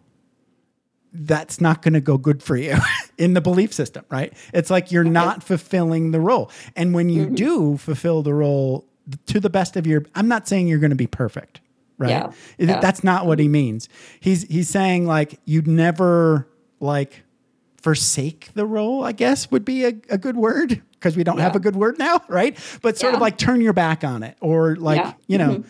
[1.17, 2.75] that's not going to go good for you
[3.17, 4.33] in the belief system, right?
[4.53, 6.51] It's like you're not fulfilling the role.
[6.75, 7.35] And when you mm-hmm.
[7.35, 8.85] do fulfill the role
[9.27, 11.61] to the best of your I'm not saying you're going to be perfect,
[11.97, 12.09] right?
[12.09, 12.31] Yeah.
[12.57, 12.79] Yeah.
[12.79, 13.87] That's not what he means.
[14.19, 16.47] He's he's saying like you'd never
[16.79, 17.23] like
[17.77, 21.55] forsake the role, I guess would be a, a good word because we don't have
[21.55, 22.57] a good word now, right?
[22.81, 25.13] But sort of like turn your back on it or like, Yeah.
[25.27, 25.69] you know, mm-hmm.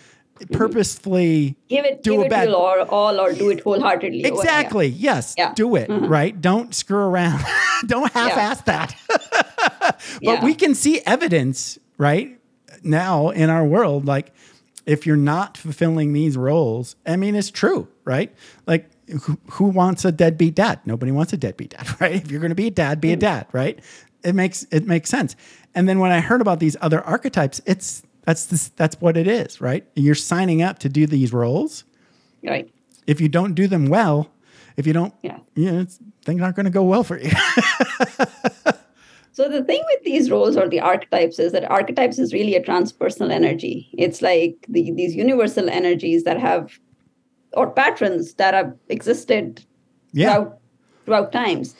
[0.51, 4.23] Purposefully give it, do give a it bad- all, or do it wholeheartedly.
[4.25, 4.87] Exactly.
[4.87, 5.35] Yes.
[5.37, 5.45] Yeah.
[5.47, 5.53] Mm-hmm.
[5.55, 5.87] Do it.
[5.89, 6.39] Right.
[6.39, 7.43] Don't screw around.
[7.87, 8.95] Don't half-ass that.
[9.07, 10.43] but Yeah.
[10.43, 12.39] we can see evidence right
[12.83, 14.05] now in our world.
[14.05, 14.33] Like,
[14.85, 18.33] if you're not fulfilling these roles, I mean, it's true, right?
[18.67, 18.89] Like,
[19.23, 20.79] who, who wants a deadbeat dad?
[20.85, 22.15] Nobody wants a deadbeat dad, right?
[22.15, 23.01] If you're going to be a dad, Mm.
[23.01, 23.79] be a dad, right?
[24.23, 25.35] it makes it makes sense.
[25.75, 29.27] And then when I heard about these other archetypes, it's that's this, that's what it
[29.27, 29.87] is, right?
[29.95, 31.83] You're signing up to do these roles.
[32.43, 32.71] Right.
[33.07, 34.31] If you don't do them well,
[34.77, 35.39] if you don't, Yeah.
[35.55, 37.31] you know, it's, things aren't going to go well for you.
[39.35, 42.63] So the thing with these roles or the archetypes is that archetypes is really a
[42.63, 43.89] transpersonal energy.
[43.97, 46.79] It's like the, these universal energies that have,
[47.51, 49.65] or patterns that have existed
[50.13, 50.57] yeah, throughout
[51.03, 51.75] throughout times.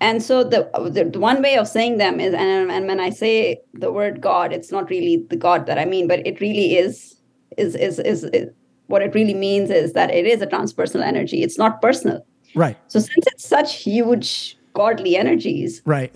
[0.00, 0.70] And so the,
[1.12, 4.52] the one way of saying them is, and, and when I say the word God,
[4.52, 7.16] it's not really the God that I mean, but it really is
[7.58, 8.48] is is is, is
[8.86, 11.42] what it really means is that it is a transpersonal energy.
[11.42, 12.24] It's not personal.
[12.54, 16.14] right, So since it's such huge godly energies, right,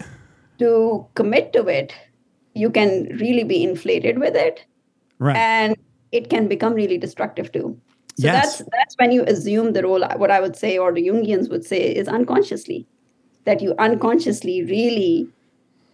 [0.59, 1.93] to commit to it,
[2.55, 4.65] you can really be inflated with it
[5.19, 5.37] right.
[5.37, 5.77] and
[6.11, 7.79] it can become really destructive too.
[8.17, 8.59] So Yes.
[8.59, 11.65] that's that's when you assume the role what I would say or the Jungians would
[11.65, 12.87] say is unconsciously.
[13.45, 15.29] That you unconsciously really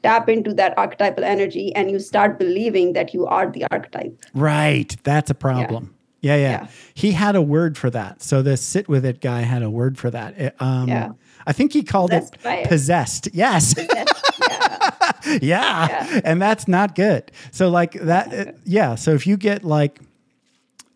[0.03, 4.17] tap into that archetypal energy and you start believing that you are the archetype.
[4.35, 4.97] Right.
[5.05, 5.95] That's a problem.
[6.23, 6.51] Yeah, yeah.
[6.51, 6.67] Yeah.
[6.95, 8.23] He had a word for that.
[8.23, 10.39] So the sit with it guy had a word for that.
[10.39, 11.11] It, um, Yeah.
[11.47, 12.69] I think he called Possessed it it.
[12.69, 13.29] possessed.
[13.33, 13.75] Yes.
[13.77, 14.05] yeah.
[15.27, 15.39] yeah.
[15.41, 16.21] Yeah.
[16.25, 17.31] And that's not good.
[17.51, 20.01] So like that uh, yeah, so if you get like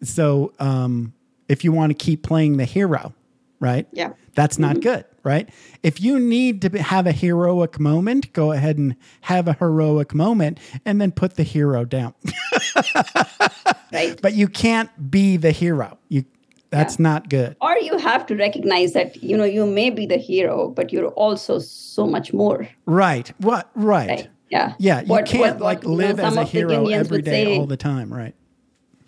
[0.02, 1.12] so um
[1.48, 3.12] if you want to keep playing the hero,
[3.60, 3.86] right?
[3.92, 4.12] Yeah.
[4.34, 4.80] That's not mm-hmm.
[4.82, 5.48] good, right?
[5.82, 10.58] If you need to have a heroic moment, go ahead and have a heroic moment
[10.84, 12.14] and then put the hero down.
[13.92, 14.20] Right.
[14.20, 15.98] but you can't be the hero.
[16.08, 16.24] You
[16.70, 17.56] that's not good.
[17.60, 21.10] or you have to recognize that you know you may be the hero, but you're
[21.10, 22.68] also so much more.
[22.86, 23.32] Right.
[23.38, 24.08] What right.
[24.08, 24.28] Right.
[24.50, 24.74] Yeah.
[24.78, 27.44] Yeah, you What- can't what- like what, you know, live as a hero every day
[27.44, 28.34] say- all the time, right?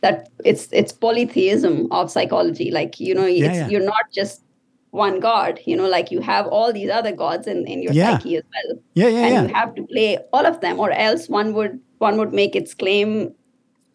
[0.02, 3.68] That it's it's polytheism of psychology like you know it's, yeah.
[3.68, 4.42] you're not just
[4.90, 8.18] one god you know like you have all these other gods in, in your Yeah.
[8.18, 9.42] psyche as well Yeah, yeah, and yeah.
[9.48, 12.74] you have to play all of them or else one would one would make its
[12.74, 13.34] claim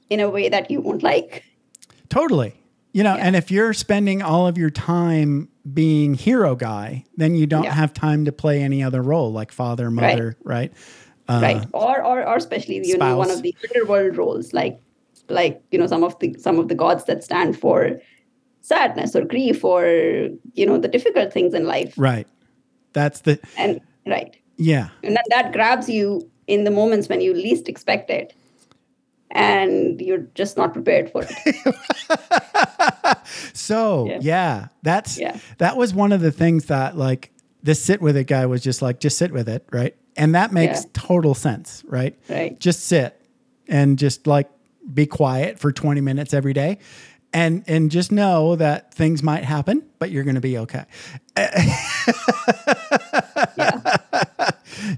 [0.10, 1.44] in a way that you won't like
[2.10, 2.54] Totally.
[2.94, 3.26] You know, Yeah.
[3.26, 7.74] and if you're spending all of your time being hero guy, then you don't Yeah.
[7.74, 10.74] have time to play any other role like father, mother, right?
[11.30, 14.82] Uh, right or, or or especially you know one of the underworld roles like
[15.32, 18.00] like you know some of the some of the gods that stand for
[18.62, 19.86] sadness or grief or
[20.54, 22.28] you know the difficult things in life Right.
[22.94, 24.90] That's the and right yeah.
[25.04, 28.34] and that, that grabs you in the moments when you least expect it
[29.32, 31.32] and you're just not prepared for it
[33.54, 34.68] So yeah, Yeah.
[34.84, 35.38] that's Yeah.
[35.58, 37.32] that was one of the things that like
[37.64, 39.96] this sit with it guy was just like just sit with it, right?
[40.18, 40.90] And that makes Yeah.
[40.94, 42.18] total sense, right?
[42.30, 42.60] Right.
[42.60, 43.20] Just sit
[43.68, 44.50] and just like
[44.94, 46.78] be quiet for 20 minutes every day.
[47.34, 50.84] And and just know that things might happen, but you're going to be okay.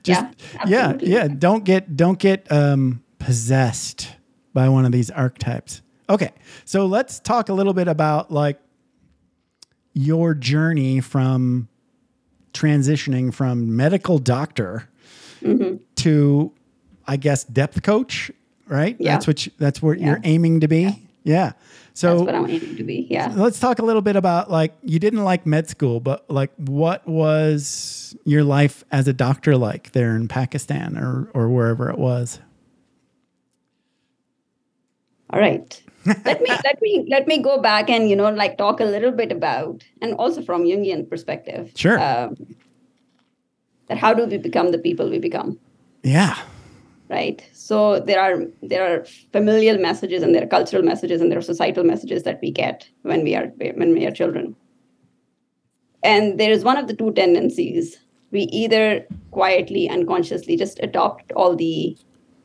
[0.03, 0.25] just
[0.65, 1.11] yeah, absolutely.
[1.11, 4.15] yeah, don't get don't get um possessed
[4.53, 5.81] by one of these archetypes.
[6.09, 6.31] Okay.
[6.65, 8.59] So let's talk a little bit about like
[9.93, 11.67] your journey from
[12.53, 14.89] transitioning from medical doctor
[15.41, 15.75] Mm-hmm.
[15.95, 16.53] to
[17.05, 18.31] I guess depth coach,
[18.67, 18.95] right?
[18.99, 19.13] Yeah.
[19.13, 21.07] That's what you, that's what you're aiming to be.
[21.23, 21.53] Yeah.
[21.95, 24.73] So that's what i'm aiming to be yeah let's talk a little bit about like
[24.81, 29.91] you didn't like med school, but like what was your life as a doctor like
[29.91, 32.39] there in Pakistan or or wherever it was?
[35.29, 35.81] all right
[36.25, 39.11] let me let me let me go back and you know like talk a little
[39.11, 41.99] bit about and also from jungian perspective Sure.
[41.99, 42.35] um,
[43.87, 45.57] that how do we become the people we become
[46.03, 46.37] Yeah.
[47.09, 51.39] right so there are there are familial messages and there are cultural messages and there
[51.39, 53.45] are societal messages that we get when we are
[53.81, 54.55] when we are children
[56.03, 57.97] and there is one of the two tendencies
[58.31, 61.97] we either quietly unconsciously just adopt all the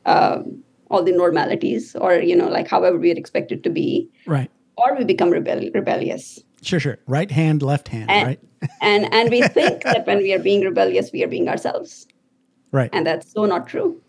[0.05, 4.49] um, all the normalities or you know like however we are expected to be Right.
[4.77, 6.97] or we become rebel- rebellious Sure, sure.
[7.07, 8.39] Right hand, left hand, and, right?
[8.81, 12.05] and and we think that when we are being rebellious we are being ourselves
[12.71, 12.89] Right.
[12.93, 14.01] and that's so not true.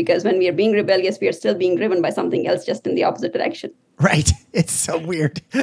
[0.00, 2.86] Because when we are being rebellious, we are still being driven by something else just
[2.86, 3.70] in the opposite direction.
[3.98, 4.30] Right.
[4.52, 5.40] It's so weird.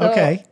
[0.00, 0.44] okay.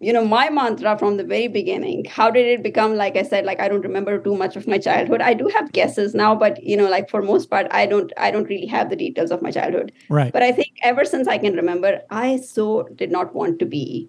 [0.00, 3.44] You know, my mantra from the very beginning, how did it become, like I said,
[3.44, 5.20] like I don't remember too much of my childhood.
[5.20, 8.32] I do have guesses now, but you know, like for most part, I don't I
[8.32, 9.92] don't really have the details of my childhood.
[10.08, 10.32] Right.
[10.32, 14.08] But I think ever since I can remember, I so did not want to be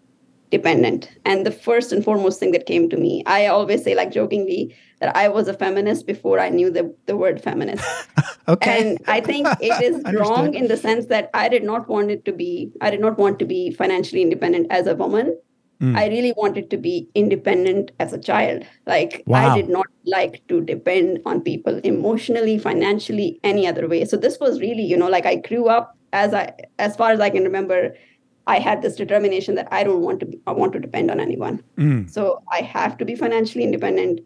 [0.52, 1.10] dependent.
[1.26, 4.76] And the first and foremost thing that came to me, I always say, like jokingly,
[5.00, 7.84] that I was a feminist before I knew the, the word feminist.
[8.48, 8.90] okay.
[8.90, 12.26] And I think it is wrong in the sense that I did not want it
[12.26, 15.38] to be, I did not want to be financially independent as a woman.
[15.80, 15.96] Hmm.
[15.96, 18.64] I really wanted to be independent as a child.
[18.86, 19.50] Like Wow.
[19.50, 24.06] I did not like to depend on people emotionally, financially, any other way.
[24.06, 27.20] So this was really, you know, like I grew up as I as far as
[27.20, 27.96] I can remember,
[28.52, 31.20] I had this determination that I don't want to be, I want to depend on
[31.20, 31.64] anyone.
[32.10, 34.20] So I have to be financially independent.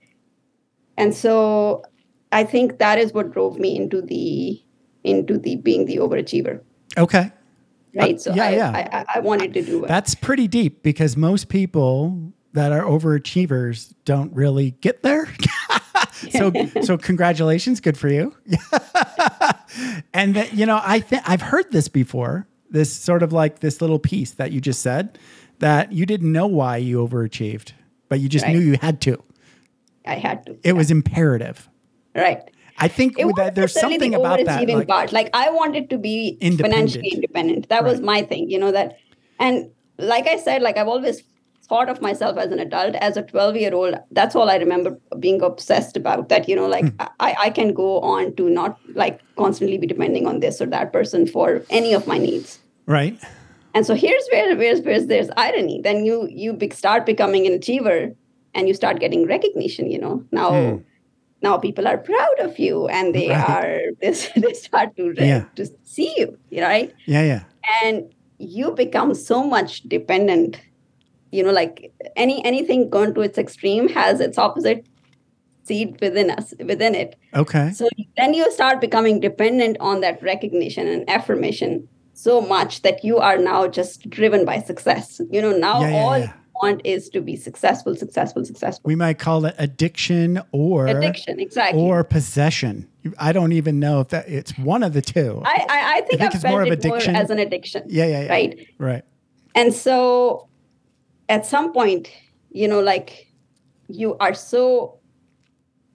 [0.97, 1.83] And so
[2.31, 4.61] I think that is what drove me into the
[5.03, 6.61] into the being the overachiever.
[6.97, 7.31] Okay.
[7.93, 8.19] Right.
[8.19, 8.71] So Uh, yeah, I, yeah.
[8.71, 9.87] I, I- I wanted to do it.
[9.87, 15.27] That's pretty deep because most people that are overachievers don't really get there.
[16.31, 18.35] so so congratulations, good for you.
[20.13, 22.47] and that, you know, I think I've heard this before.
[22.75, 25.17] This sort of like this little piece that you just said
[25.59, 27.71] that you didn't know why you overachieved,
[28.09, 28.53] but you just Right.
[28.55, 29.13] knew you had to.
[30.05, 30.57] I had to.
[30.63, 31.69] It was imperative.
[32.15, 32.41] right.
[32.77, 34.67] I think It with wasn't that, there's something the about that.
[34.67, 35.13] Like, part.
[35.13, 36.73] Like I wanted to be Independent.
[36.91, 37.69] financially independent.
[37.69, 38.49] That was my thing.
[38.49, 38.97] You know that,
[39.39, 41.23] and like I said, like I've always
[41.69, 42.95] thought of myself as an adult.
[42.95, 46.27] As a 12 year old, that's all I remember being obsessed about.
[46.27, 47.07] That you know, like Hmm.
[47.27, 50.91] I I can go on to not like constantly be depending on this or that
[50.99, 52.59] person for any of my needs.
[52.85, 53.17] Right?
[53.73, 55.81] And so here's where where's where's there's irony.
[55.83, 58.11] Then you you be, start becoming an achiever,
[58.53, 59.91] and you start getting recognition.
[59.91, 60.51] You know now.
[60.51, 60.77] Hmm.
[61.41, 63.49] Now people are proud of you, and they Right.
[63.49, 65.45] are they, they start to Yeah.
[65.55, 66.93] to see you, right?
[67.05, 67.43] Yeah, yeah.
[67.83, 70.59] And you become so much dependent.
[71.31, 74.87] You know, like any anything gone to its extreme has its opposite
[75.63, 77.15] seed within us within it.
[77.35, 77.71] Okay.
[77.73, 83.17] So then you start becoming dependent on that recognition and affirmation so much that you
[83.17, 85.19] are now just driven by success.
[85.29, 86.25] You know, now Yeah, yeah, all yeah.
[86.27, 88.87] you want is to be successful, successful, successful.
[88.87, 91.81] We might call it addiction or Addiction, exactly.
[91.81, 92.87] or possession.
[93.19, 95.41] I don't even know if that it's one of the two.
[95.45, 97.13] I, I, I think, think I've it's more of addiction?
[97.13, 97.83] more as an addiction.
[97.87, 98.29] yeah, yeah, yeah.
[98.31, 98.67] Right.
[98.79, 99.03] Right.
[99.53, 100.47] And so
[101.29, 102.09] at some point,
[102.51, 103.27] you know, like
[103.89, 104.99] you are so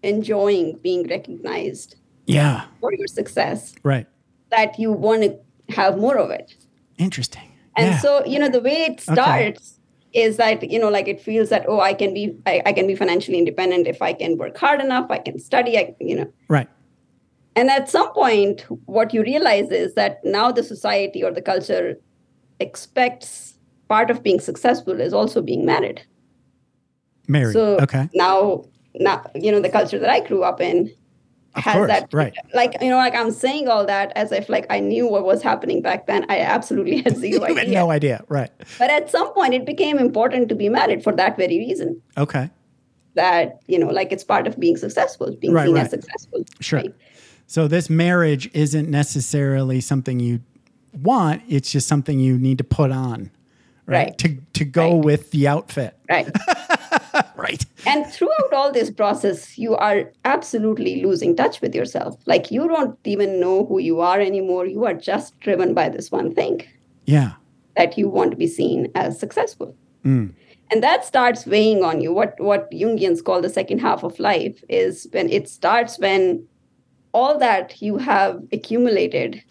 [0.03, 2.65] enjoying being recognized Yeah.
[2.81, 4.07] for your success Right.
[4.51, 5.39] that you want to
[5.71, 6.55] have more of it.
[6.99, 7.51] Interesting.
[7.77, 7.99] and yeah.
[7.99, 9.81] so you know the way it starts
[10.13, 12.87] is that you know like it feels that oh i can be I, I can
[12.87, 16.33] be financially independent if i can work hard enough i can study I, you know
[16.49, 16.69] right.
[17.55, 21.97] and at some point what you realize is that now the society or the culture
[22.59, 23.55] expects
[23.89, 26.03] part of being successful is also being married
[27.29, 27.53] Married.
[27.53, 28.09] so okay.
[28.15, 28.65] now
[28.97, 30.93] now you know the culture that i grew up in
[31.55, 31.89] Of has course.
[31.89, 32.33] that right.
[32.55, 35.43] like you know like i'm saying all that as if like i knew what was
[35.43, 38.25] happening back then i absolutely had zero had idea no idea.
[38.29, 38.51] Right.
[38.79, 42.01] but at some point, it became important to be married for that very reason.
[42.17, 42.51] Okay.
[43.15, 45.85] That you know, like it's part of being successful, being Right, seen right.
[45.85, 46.45] as successful.
[46.61, 46.79] Sure.
[46.81, 46.95] right?
[47.49, 50.41] So this marriage isn't necessarily something you
[51.03, 51.43] want.
[51.49, 53.33] It's just something you need to put on.
[53.87, 54.07] Right.
[54.07, 54.19] Right.
[54.19, 55.97] To to go with the outfit.
[56.09, 56.31] Right.
[57.41, 57.65] Right.
[57.87, 62.17] and throughout all this process, you are absolutely losing touch with yourself.
[62.27, 64.67] Like you don't even know who you are anymore.
[64.67, 66.63] You are just driven by this one thing
[67.07, 67.33] Yeah.
[67.77, 69.75] that you want to be seen as successful.
[70.05, 70.35] Mm.
[70.71, 72.13] And that starts weighing on you.
[72.13, 76.47] What what Jungians call the second half of life is when it starts when
[77.13, 79.43] all that you have accumulated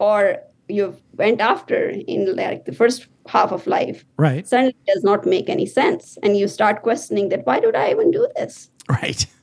[0.00, 0.38] or
[0.70, 4.46] you've went after in like the first half of life Right.
[4.46, 6.16] suddenly does not make any sense.
[6.22, 8.70] And you start questioning that why did I even do this?
[8.88, 9.26] Right.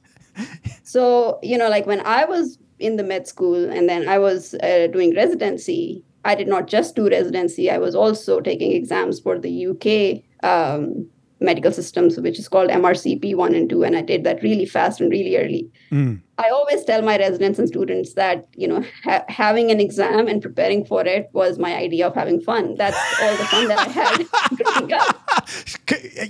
[0.84, 4.54] So, you know, like when I was in the med school and then I was
[4.64, 9.40] uh, doing residency, I did not just do residency, I was also taking exams for
[9.40, 13.84] the UK um, medical systems, which is called MRCP 1 and 2.
[13.84, 15.72] And I did that really fast and really early.
[15.92, 16.22] Mm.
[16.38, 20.42] I always tell my residents and students that, you know, ha- having an exam and
[20.42, 22.76] preparing for it was my idea of having fun.
[22.76, 24.26] That's all the fun that I had.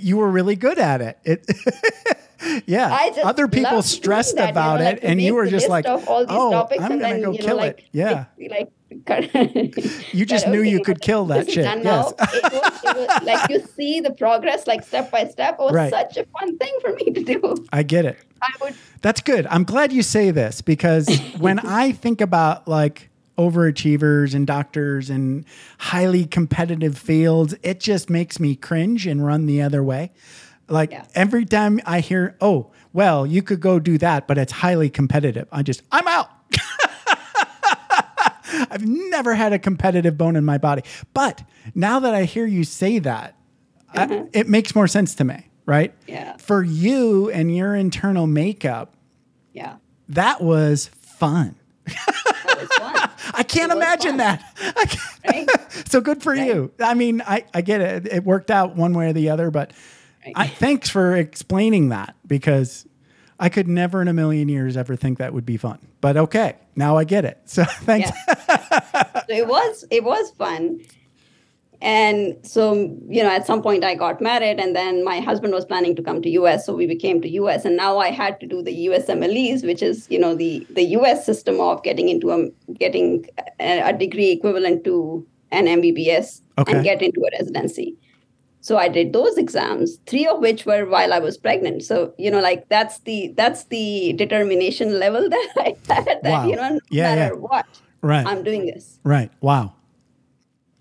[0.00, 1.18] You were really good at it.
[1.24, 2.62] It.
[2.66, 3.10] yeah.
[3.24, 6.06] Other people stressed that, you know, about like it, and you were just like, of
[6.08, 8.26] all these "Oh, topics I'm gonna go you know, kill like, it." Yeah.
[8.50, 11.64] like You just that, knew okay, you could kill that shit.
[11.64, 12.12] Yes.
[12.12, 15.54] It was, it was like you see the progress, like step by step.
[15.54, 15.90] It was Right.
[15.90, 17.66] such a fun thing for me to do.
[17.72, 18.18] I get it.
[18.42, 19.46] I would, That's good.
[19.50, 21.08] I'm glad you say this because
[21.38, 25.44] when I think about like overachievers and doctors and
[25.78, 30.12] highly competitive fields, it just makes me cringe and run the other way.
[30.68, 31.04] Like Yeah.
[31.14, 35.46] every time I hear, oh, well, you could go do that, but it's highly competitive.
[35.52, 36.30] I just, I'm out.
[38.70, 40.82] I've never had a competitive bone in my body.
[41.14, 41.42] But
[41.74, 43.36] now that I hear you say that,
[43.92, 44.26] I, mm-hmm.
[44.32, 45.94] it makes more sense to me, right?
[46.06, 46.36] Yeah.
[46.36, 48.94] For you and your internal makeup,
[49.52, 49.76] yeah,
[50.10, 51.56] that was fun.
[51.86, 53.10] that was fun.
[53.34, 54.18] I can't imagine fun.
[54.18, 54.54] that.
[54.88, 55.48] Can't- Right?
[55.88, 56.72] so good for you.
[56.80, 58.06] I mean, I, I get it.
[58.06, 59.72] It worked out one way or the other, but
[60.34, 62.86] I, thanks for explaining that because
[63.40, 65.78] I could never in a million years ever think that would be fun.
[66.00, 67.38] But okay, now I get it.
[67.46, 68.10] So thanks.
[68.10, 70.80] so it was it was fun
[71.80, 72.74] and so
[73.08, 76.02] you know at some point i got married and then my husband was planning to
[76.02, 78.86] come to us so we became to us and now i had to do the
[78.88, 83.24] usmles which is you know the the us system of getting into a getting
[83.60, 86.72] a, a degree equivalent to an mbbs Okay.
[86.72, 87.96] and get into a residency
[88.68, 92.30] so i did those exams three of which were while i was pregnant so you
[92.34, 96.46] know like that's the that's the determination level that i had that Wow.
[96.48, 97.40] you know no Yeah, matter yeah.
[97.50, 97.80] what
[98.12, 98.26] Right.
[98.32, 99.30] i'm doing this right.
[99.50, 99.64] Wow.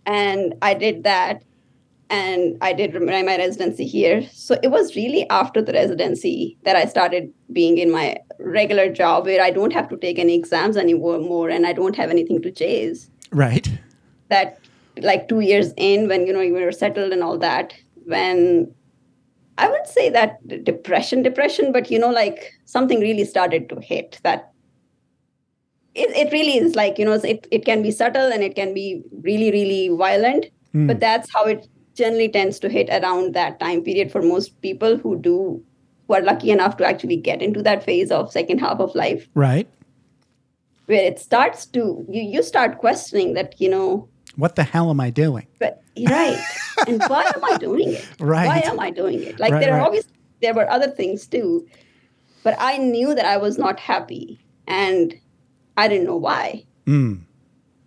[0.05, 1.43] and I did that.
[2.09, 4.21] And I did my my residency here.
[4.31, 8.05] So it was really after the residency that I started being in my
[8.39, 12.09] regular job where I don't have to take any exams anymore and I don't have
[12.09, 13.09] anything to chase.
[13.43, 13.67] Right.
[14.29, 14.57] That
[15.01, 17.73] like two years in when you know we were settled and all that,
[18.05, 18.73] when
[19.57, 24.19] I would say that depression, depression, but you know, like something really started to hit
[24.23, 24.51] that
[25.97, 28.73] it, it really is like, you know, it, it can be subtle and it can
[28.73, 30.85] be really, really violent, hmm.
[30.85, 34.97] but that's how it generally tends to hit around that time period for most people
[34.97, 35.63] who do
[36.07, 39.27] who are lucky enough to actually get into that phase of second half of life
[39.33, 39.67] Right.
[40.85, 44.07] where it starts to you you start questioning that, you know,
[44.37, 45.47] What the hell am I doing?
[45.59, 46.37] but right
[46.85, 48.45] and why am i doing it Right.
[48.45, 49.85] why am i doing it like Right, there are right.
[49.87, 50.13] obviously
[50.43, 51.65] there were other things too
[52.43, 55.15] but i knew that i was not happy and
[55.75, 57.25] i didn't know why Mm.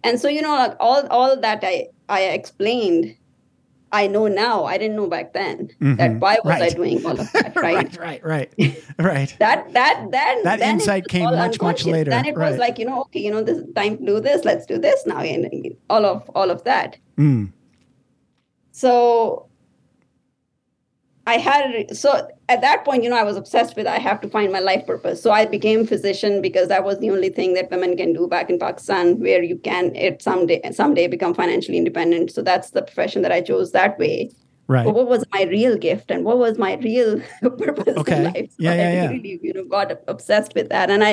[0.02, 3.14] and so you know like all all that i i explained
[3.92, 6.76] i know now i didn't know back then that why was i Mm-hmm.
[6.82, 8.24] Doing all of that right Right.
[8.24, 8.52] Right.
[8.58, 8.84] Right.
[8.98, 9.36] right.
[9.38, 12.10] that that then That then insight came much, much later.
[12.10, 12.50] then it Right.
[12.50, 14.78] was like you know okay you know this is time to do this let's do
[14.78, 17.52] this now and all of all of that Mm.
[18.72, 19.46] so
[21.30, 22.12] i had so
[22.54, 24.84] at that point you know i was obsessed with i have to find my life
[24.90, 28.26] purpose so i became physician because that was the only thing that women can do
[28.34, 32.82] back in pakistan where you can it someday someday become financially independent so that's the
[32.90, 34.16] profession that i chose that way
[34.72, 34.84] Right.
[34.86, 37.20] but what was my real gift and what was my real
[37.62, 38.16] purpose Okay.
[38.18, 38.50] in life?
[38.50, 39.08] So Yeah, yeah, I yeah.
[39.14, 40.92] really, you know, got obsessed with that.
[40.96, 41.12] And I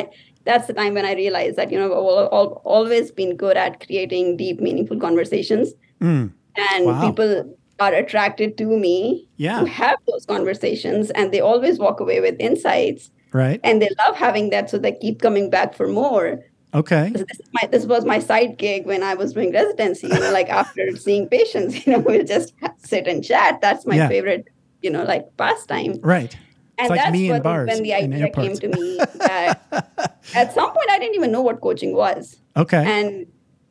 [0.50, 3.58] that's the time when I realized that, you know, I've al- al- always been good
[3.64, 5.74] at creating deep, meaningful conversations.
[6.10, 6.26] Mm.
[6.68, 7.02] And Wow.
[7.08, 7.34] people
[7.80, 9.60] are attracted to me Yeah.
[9.62, 13.60] to have those conversations and they always walk away with insights Right.
[13.64, 16.40] and they love having that so they keep coming back for more
[16.74, 17.10] Okay.
[17.12, 17.24] this,
[17.54, 20.08] my, this was my side gig when I was doing residency.
[20.08, 23.62] You know, like after seeing patients, you know, we'll just sit and chat.
[23.62, 24.10] That's my Yeah.
[24.10, 24.46] favorite,
[24.82, 25.96] you know, like pastime.
[26.04, 26.36] Right.
[26.78, 29.62] And like that's what, bars when the idea came to me that
[30.36, 32.36] at some point I didn't even know what coaching was.
[32.58, 32.84] Okay.
[32.86, 33.28] And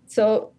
[0.07, 0.53] so,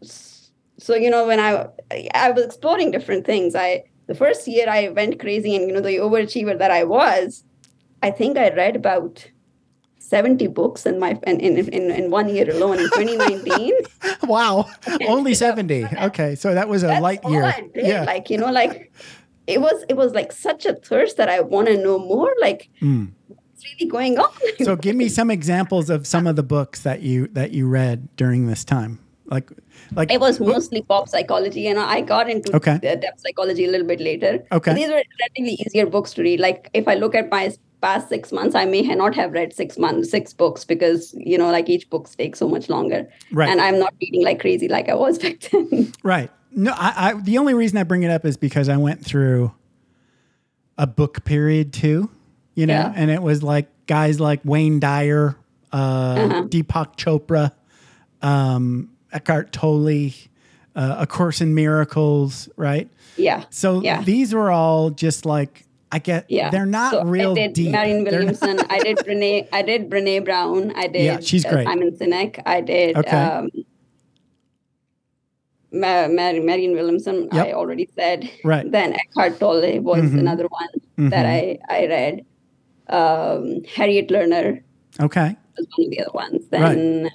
[0.77, 4.89] so you know, when I I was exploring different things, I the first year I
[4.89, 7.43] went crazy, and you know, the overachiever that I was,
[8.01, 9.25] I think I read about.
[9.99, 13.73] 70 books in my in, in, in, in one year alone in 2019
[14.23, 14.65] wow.
[15.05, 15.85] Only 70.
[16.03, 16.35] Okay.
[16.35, 17.53] So that was a That's light year.
[17.73, 17.85] Did.
[17.85, 18.03] Yeah.
[18.03, 18.93] Like, you know, like
[19.47, 22.33] it was it was like such a thirst that I want to know more.
[22.39, 23.11] Like Mm.
[23.27, 24.31] what's really going on?
[24.63, 28.07] So give me some examples of some of the books that you that you read
[28.15, 28.99] during this time.
[29.29, 29.51] Like
[29.93, 32.77] like it was mostly pop psychology, and I got into Okay.
[32.81, 34.45] the depth psychology a little bit later.
[34.51, 34.71] Okay.
[34.71, 36.39] But these were relatively easier books to read.
[36.39, 37.51] Like if I look at my
[37.81, 41.51] past six months, I may not have read six months, six books because you know,
[41.51, 43.07] like each book takes so much longer.
[43.31, 43.49] Right.
[43.49, 45.91] And I'm not reading like crazy like I was back then.
[46.03, 46.31] Right.
[46.51, 49.51] No, I, I the only reason I bring it up is because I went through
[50.77, 52.09] a book period too,
[52.55, 52.93] you know, Yeah.
[52.95, 55.35] and it was like guys like Wayne Dyer,
[55.73, 56.43] uh, Uh-huh.
[56.47, 57.51] Deepak Chopra,
[58.21, 60.11] um, Eckhart Tolle,
[60.75, 62.89] uh, A Course in Miracles, right?
[63.17, 63.45] yeah.
[63.49, 64.01] So Yeah.
[64.03, 66.25] these were all just like I get.
[66.29, 67.71] Yeah, they're not so real I did deep.
[67.71, 68.59] Marianne Williamson.
[68.69, 69.47] I did Brene.
[69.53, 70.73] I did Brene Brown.
[70.75, 71.03] I did.
[71.05, 71.65] Yeah, she's uh, great.
[71.65, 72.41] Simon Sinek.
[72.45, 72.97] I did.
[72.97, 73.09] Okay.
[73.17, 73.49] Um,
[75.71, 77.29] Ma- Mar- Marianne Williamson.
[77.31, 77.45] Yep.
[77.47, 78.29] I already said.
[78.43, 78.69] Right.
[78.69, 80.19] Then Eckhart Tolle was Mhm.
[80.19, 82.25] another one that I I read.
[82.89, 84.61] Um, Harriet Lerner
[84.99, 85.35] okay.
[85.57, 86.43] was one of the other ones.
[86.51, 87.11] Right.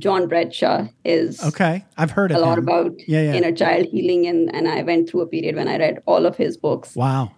[0.00, 1.84] John Bradshaw is Okay.
[1.96, 2.64] I've heard a lot him.
[2.68, 3.34] about Yeah, yeah.
[3.34, 6.36] inner child healing, and and I went through a period when I read all of
[6.36, 7.30] his books Wow.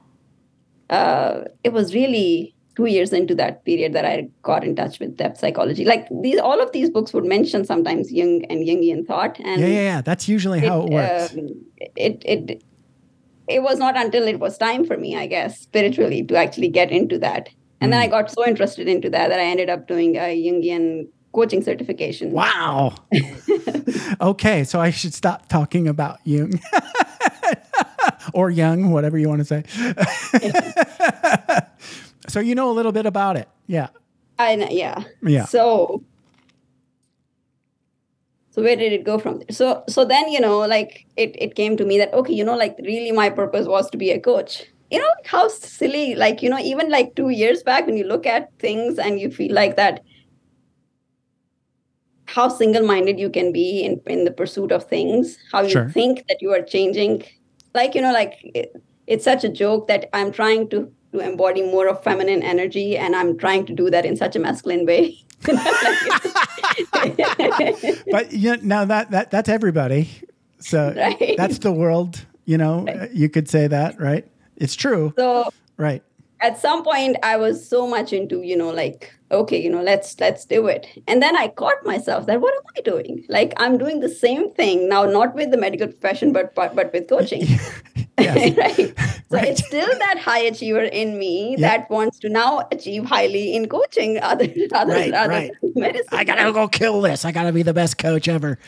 [0.91, 5.17] uh, it was really two years into that period that I got in touch with
[5.17, 5.85] depth psychology.
[5.85, 9.67] Like these, all of these books would mention sometimes Jung and Jungian thought, and Yeah,
[9.67, 10.01] yeah, yeah.
[10.01, 11.33] That's usually how it works.
[11.35, 11.49] um,
[11.97, 12.63] it it
[13.49, 16.91] it was not until it was time for me, I guess, spiritually, to actually get
[16.91, 17.49] into that.
[17.81, 18.11] And then I Mm.
[18.17, 22.31] got so interested into that that I ended up doing a Jungian coaching certification.
[22.31, 22.95] Wow.
[24.21, 26.61] okay, so I should stop talking about Jung
[28.35, 29.65] or Young, whatever you want to say.
[32.29, 33.49] so you know a little bit about it.
[33.67, 33.89] Yeah.
[34.39, 35.05] I know, yeah.
[35.23, 35.47] Yeah.
[35.47, 36.05] So
[38.51, 39.49] so where did it go from there?
[39.51, 42.57] So so then, you know, like it it came to me that okay, you know,
[42.57, 44.65] like really my purpose was to be a coach.
[44.91, 48.05] You know, like how silly, like, you know, even like two years back when you
[48.05, 50.03] look at things and you feel like that
[52.33, 55.91] how single-minded you can be in, in the pursuit of things, how you Sure.
[55.91, 57.23] think that you are changing.
[57.75, 58.73] Like, you know, like it,
[59.07, 63.15] it's such a joke that I'm trying to to embody more of feminine energy and
[63.15, 65.19] I'm trying to do that in such a masculine way.
[68.11, 70.09] But you know, now that, that that's everybody.
[70.61, 71.35] So Right.
[71.37, 74.27] that's the world, you know, uh, you could say that, right?
[74.57, 75.13] It's true.
[75.19, 76.03] so Right.
[76.43, 80.19] At some point I was so much into, you know, like, okay, you know, let's
[80.21, 80.87] let's do it.
[81.07, 83.25] And then I caught myself that what am I doing?
[83.29, 86.93] Like I'm doing the same thing now, not with the medical profession, but but, but
[86.93, 87.47] with coaching.
[88.19, 88.95] Right.
[88.99, 89.49] So Right.
[89.49, 91.69] it's still that high achiever in me Yeah.
[91.79, 95.51] that wants to now achieve highly in coaching other other, Right, other right.
[95.75, 96.09] medicine.
[96.13, 97.25] I got to go kill this.
[97.25, 98.59] I got to be the best coach ever.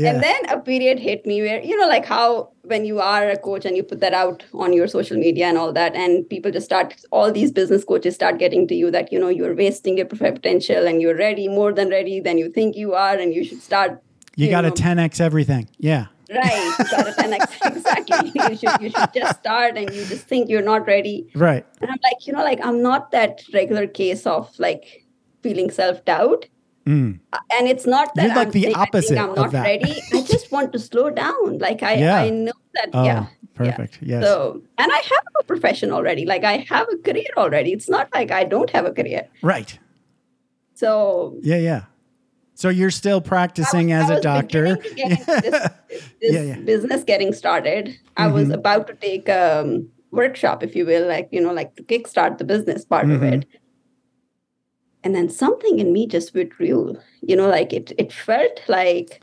[0.00, 0.12] Yeah.
[0.14, 3.36] And then a period hit me where, you know, like how when you are a
[3.36, 6.50] coach and you put that out on your social media and all that, and people
[6.50, 9.96] just start, all these business coaches start getting to you that, you know, you're wasting
[9.98, 13.44] your potential and you're ready, more than ready than you think you are, and you
[13.44, 14.02] should start.
[14.36, 15.68] you got to 10x everything.
[15.78, 16.06] Yeah.
[16.32, 16.74] Right.
[16.78, 18.32] you gotta 10x, exactly.
[18.34, 21.28] You should, you should just start and you just think you're not ready.
[21.34, 21.66] Right.
[21.80, 25.06] And I'm like, you know, like I'm not that regular case of like
[25.42, 26.46] feeling self doubt.
[26.90, 27.20] Mm.
[27.56, 29.62] And it's not that You're like I'm the opposite I'm of not that.
[29.64, 29.92] ready.
[30.14, 31.58] I just want to slow down.
[31.58, 32.16] Like I, Yeah.
[32.26, 32.88] I know that.
[32.92, 33.26] Oh, yeah.
[33.54, 33.98] perfect.
[34.02, 34.24] Yes.
[34.24, 36.24] So, and I have a profession already.
[36.26, 37.72] Like I have a career already.
[37.72, 39.28] It's not like I don't have a career.
[39.42, 39.78] right.
[40.74, 41.56] So Yeah.
[41.58, 41.82] Yeah.
[42.54, 44.76] So you're still practicing I was- as I a was doctor.
[44.76, 45.68] beginning to get into this,
[46.20, 46.56] this Yeah, yeah.
[46.60, 47.96] business getting started.
[48.16, 48.54] I was Mhm.
[48.54, 52.38] about to take a um, workshop, if you will, like you know, like to kickstart
[52.38, 53.32] the business part of Mhm.
[53.42, 53.46] it.
[55.02, 56.98] And then something in me just withdrew.
[57.22, 57.92] You know, like it.
[57.98, 59.20] It felt like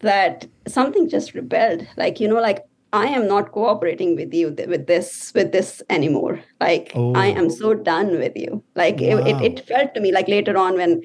[0.00, 1.86] that something just rebelled.
[1.96, 5.82] Like you know, like I am not cooperating with you th- with this with this
[5.90, 6.40] anymore.
[6.60, 7.38] Like I Oh.
[7.40, 8.62] am so done with you.
[8.74, 9.22] Like it, Wow.
[9.24, 11.02] it, it felt to me like later on when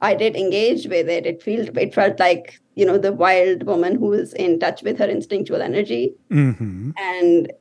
[0.00, 3.96] I did engage with it, it felt it felt like you know the wild woman
[3.96, 7.52] who is in touch with her instinctual energy, hmm and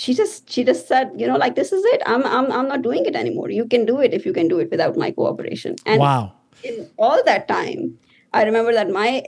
[0.00, 2.02] she just she just said, you know, like this is it.
[2.06, 3.50] I'm I'm I'm not doing it anymore.
[3.50, 5.76] You can do it if you can do it without my cooperation.
[5.84, 6.32] And wow.
[6.64, 7.98] in all that time,
[8.32, 9.24] I remember that my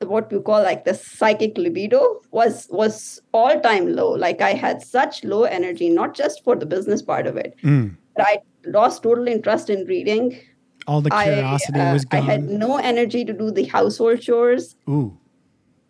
[0.00, 4.10] what we call like the psychic libido was was all time low.
[4.10, 7.96] Like I had such low energy, not just for the business part of it, Mm.
[8.14, 10.38] but I lost total interest in reading.
[10.86, 14.20] All the curiosity I, uh, was gone I had no energy to do the household
[14.20, 15.18] chores, Ooh.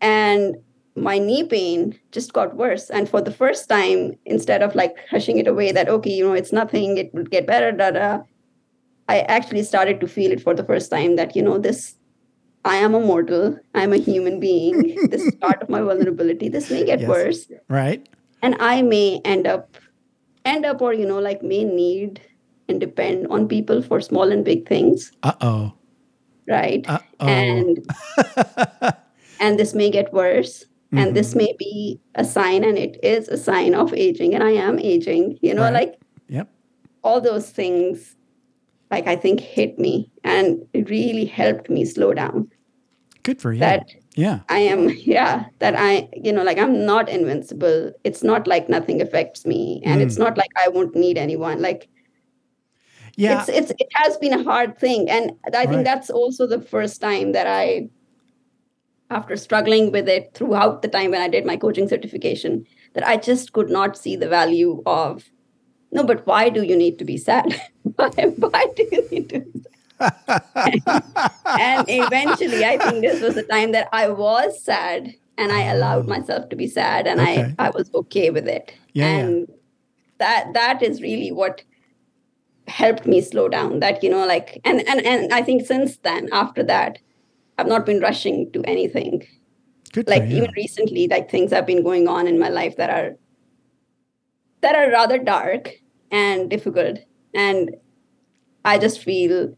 [0.00, 0.56] and
[0.96, 2.90] my knee pain just got worse.
[2.90, 6.32] And for the first time, instead of like hushing it away, that okay, you know,
[6.32, 8.22] it's nothing, it will get better, da da.
[9.08, 11.96] I actually started to feel it for the first time that you know this.
[12.64, 13.58] I am a mortal.
[13.74, 14.96] I'm a human being.
[15.10, 16.48] this is part of my vulnerability.
[16.48, 17.08] This may get Yes.
[17.08, 18.08] worse, Right.
[18.42, 19.76] and I may end up,
[20.44, 22.20] end up, or you know, like may need
[22.68, 25.72] and depend on people for small and big things Uh oh.
[26.48, 27.26] right Uh oh.
[27.26, 27.86] and
[29.40, 31.38] and this may get worse and this Mm-hmm.
[31.38, 35.38] may be a sign and it is a sign of aging and i am aging
[35.42, 35.72] you know Right.
[35.72, 35.94] like
[36.28, 36.48] Yep.
[37.02, 38.16] all those things
[38.90, 42.48] like i think hit me and it really helped me slow down
[43.24, 43.58] Good for you.
[43.60, 44.40] that yeah.
[44.48, 49.02] i am yeah that i you know like i'm not invincible it's not like nothing
[49.02, 51.88] affects me and it's not like i won't need anyone like
[53.16, 53.40] Yeah.
[53.40, 55.84] it's it's it has been a hard thing and i think Right.
[55.84, 57.88] that's also the first time that i
[59.10, 63.16] after struggling with it throughout the time when i did my coaching certification that i
[63.16, 65.24] just could not see the value of
[65.92, 67.60] no but why do you need to be sad
[67.96, 70.82] why, why do you need to be sad?
[71.58, 76.06] and eventually i think this was the time that i was sad and i allowed
[76.08, 77.54] myself to be sad and Okay.
[77.58, 79.18] i i was okay with it Yeah, yeah.
[79.20, 79.48] and
[80.18, 81.62] that that is really what
[82.68, 86.28] helped me slow down that you know like and and and i think since then
[86.32, 86.98] after that
[87.58, 89.26] i've not been rushing to anything.
[89.92, 93.16] Good like even recently like things have been going on in my life that are
[94.60, 95.70] that are rather dark
[96.10, 96.98] and difficult.
[97.34, 97.76] And
[98.64, 99.54] i just feel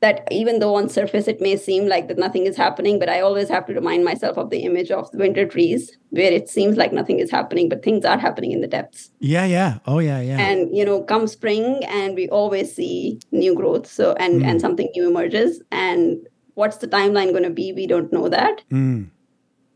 [0.00, 3.20] that even though on surface it may seem like that nothing is happening but i
[3.20, 6.76] always have to remind myself of the image of the winter trees where it seems
[6.76, 9.10] like nothing is happening but things are happening in the depths.
[9.20, 9.78] Yeah, yeah.
[9.86, 10.38] Oh, yeah, yeah.
[10.38, 14.48] and you know come spring and we always see new growth so and hmm.
[14.48, 16.26] and something new emerges and
[16.56, 19.10] what's the timeline going to be we don't know that Mm,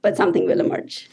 [0.02, 1.08] but something will emerge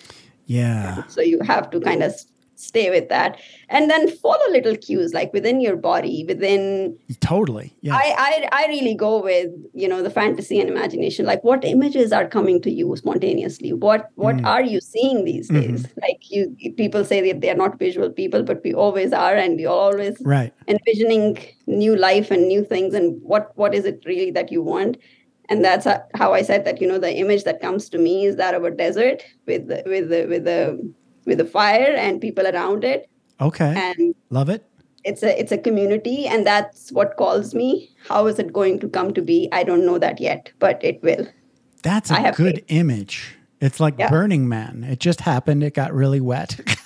[0.46, 1.04] yeah.
[1.08, 2.14] so you have to kind of
[2.60, 3.40] stay with that
[3.70, 6.98] and then follow little cues like within your body within
[7.28, 7.76] Totally.
[7.82, 7.94] Yeah.
[7.94, 11.26] I, I I really go with you know the fantasy and imagination.
[11.26, 13.74] Like what images are coming to you spontaneously?
[13.74, 15.86] What what are you seeing these days?
[16.02, 19.58] Like you people say that they are not visual people, but we always are, and
[19.58, 20.54] we always right.
[20.70, 22.94] envisioning new life and new things.
[22.94, 24.96] And what what is it really that you want?
[25.50, 25.86] And that's
[26.16, 26.82] how I said that.
[26.82, 29.84] You know, the image that comes to me is that of a desert with the,
[29.86, 30.94] with the with the
[31.26, 33.10] with the fire and people around it,
[33.42, 33.74] Okay.
[33.76, 34.66] and Love it.
[35.04, 38.90] it's a it's a community and that's what calls me how is it going to
[38.90, 41.26] come to be i don't know that yet but it will
[41.84, 42.66] That's a good faith.
[42.70, 43.36] image.
[43.62, 44.10] It's like Yeah.
[44.10, 44.84] Burning Man.
[44.84, 45.64] It just happened.
[45.64, 46.60] It got really wet.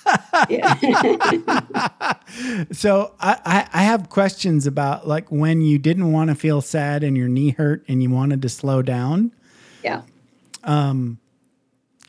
[0.48, 0.74] yeah
[2.72, 7.16] so I, I, have questions about like when you didn't want to feel sad and
[7.16, 9.32] your knee hurt and you wanted to slow down.
[9.82, 10.02] yeah
[10.64, 11.18] Um,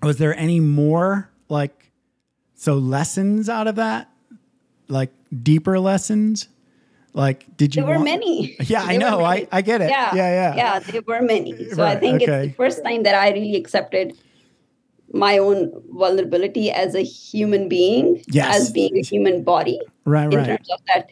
[0.02, 1.92] Was there any more like
[2.56, 4.10] so lessons out of that?
[4.88, 6.48] Like deeper lessons?
[7.14, 9.24] Like did you there were want- many Yeah, I There know.
[9.24, 9.48] I.
[9.52, 9.90] I get it.
[9.90, 10.56] yeah yeah, yeah.
[10.56, 12.46] yeah there were many so i think okay.
[12.48, 14.18] it's the first time that i really accepted
[15.14, 18.56] my own vulnerability as a human being Yes.
[18.56, 20.48] as being a human body Right, in right.
[20.48, 21.12] terms of that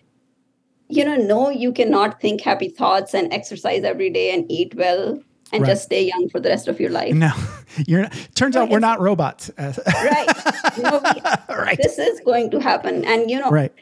[0.90, 5.20] you know no you cannot think happy thoughts and exercise every day and eat well
[5.54, 5.70] and Right.
[5.70, 7.32] just stay young for the rest of your life No,
[7.88, 8.02] you're.
[8.04, 9.52] Not, turns out we're not robots.
[9.60, 10.28] Right
[10.78, 11.78] you know, we- right.
[11.82, 13.74] this is going to happen and you know Right.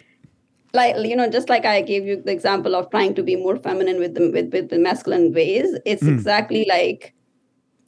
[0.73, 3.55] like you know just like i gave you the example of trying to be more
[3.57, 6.13] feminine with the with, with the masculine ways it's Hmm.
[6.15, 7.13] exactly like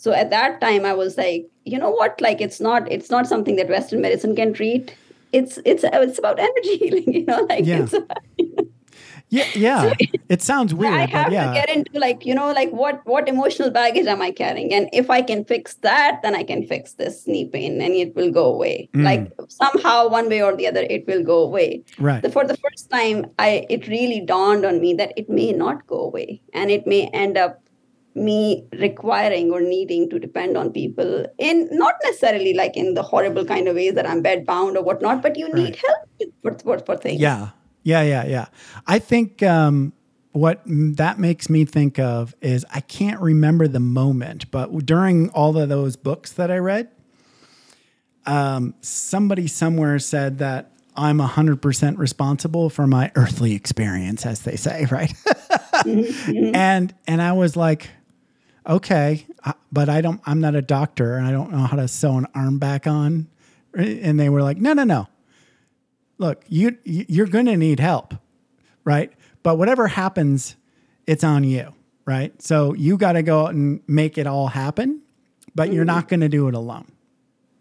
[0.04, 3.28] so at that time i was like you know what like it's not it's not
[3.34, 4.95] something that western medicine can treat
[5.39, 7.84] it's it's it's about energy healing you know like Yeah.
[7.84, 7.95] it's
[9.32, 9.93] Yeah, yeah.
[10.36, 11.47] It sounds weird, I but have yeah.
[11.47, 14.89] to get into like you know like what what emotional baggage am I carrying, and
[15.02, 18.32] if I can fix that, then I can fix this knee pain, and it will
[18.39, 18.89] go away.
[18.93, 19.06] Mm.
[19.10, 21.84] Like somehow, one way or the other, it will go away.
[21.97, 22.22] Right.
[22.22, 25.88] The, for the first time, I it really dawned on me that it may not
[25.88, 27.64] go away, and it may end up
[28.14, 33.45] me requiring or needing to depend on people in not necessarily like in the horrible
[33.45, 36.80] kind of ways that I'm bed bound or whatnot, but you need help for, for,
[36.80, 37.22] for things.
[37.22, 37.49] Yeah.
[37.84, 38.45] Yeah, yeah, yeah.
[38.86, 39.93] I think um,
[40.34, 45.57] what that makes me think of is I can't remember the moment, but during all
[45.57, 46.89] of those books that I read,
[48.26, 54.86] um, somebody somewhere said that I'm 100% responsible for my earthly experience, as they say,
[54.91, 55.14] right?
[55.86, 57.89] and and I was like,
[58.68, 59.26] okay,
[59.72, 60.22] but I don't.
[60.26, 63.28] I'm not a doctor, and I don't know how to sew an arm back on.
[63.74, 65.07] And they were like, no, no, no
[66.22, 68.14] look, you you- you're going to need help,
[68.86, 69.12] right?
[69.43, 70.55] But whatever happens,
[71.07, 71.74] it's on you,
[72.05, 72.39] right?
[72.41, 75.01] So you got to go out and make it all happen,
[75.55, 76.89] but you're not going to do it alone,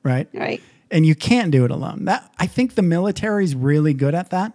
[0.04, 0.28] right?
[0.32, 0.62] Right.
[0.90, 2.04] And you can't do it alone.
[2.04, 4.52] That I think the military's really good at that,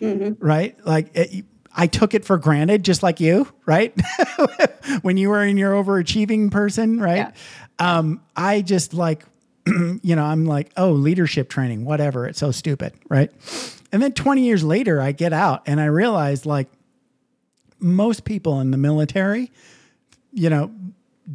[0.00, 0.42] mm-hmm.
[0.44, 0.76] right?
[0.86, 3.94] Like it, I took it for granted, just like you, right?
[5.02, 7.32] when you were in your overachieving person, right?
[7.78, 9.24] Um, I just like
[9.66, 12.26] you know, I'm like, oh, leadership training, whatever.
[12.26, 13.30] It's so stupid, right?
[13.92, 16.68] And then 20 years later, I get out and I realize like
[17.78, 19.50] most people in the military,
[20.32, 20.70] you know,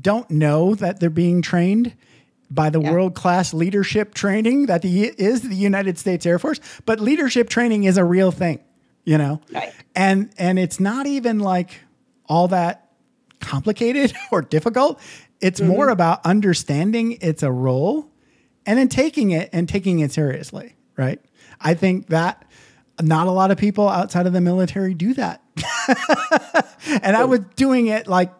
[0.02, 1.94] don't know that they're being trained
[2.52, 2.92] by the Yeah.
[2.92, 6.60] world class leadership training that the, is the United States Air Force.
[6.86, 8.60] But leadership training is a real thing,
[9.06, 9.72] you know, Right.
[9.96, 11.80] and and it's not even like
[12.28, 12.92] all that
[13.40, 15.00] complicated or difficult.
[15.42, 18.10] It's more about understanding it's a role
[18.66, 21.22] and then taking it and taking it seriously, right?
[21.62, 22.44] I think that
[23.02, 25.42] not a lot of people outside of the military do that.
[27.04, 28.34] and I was doing it like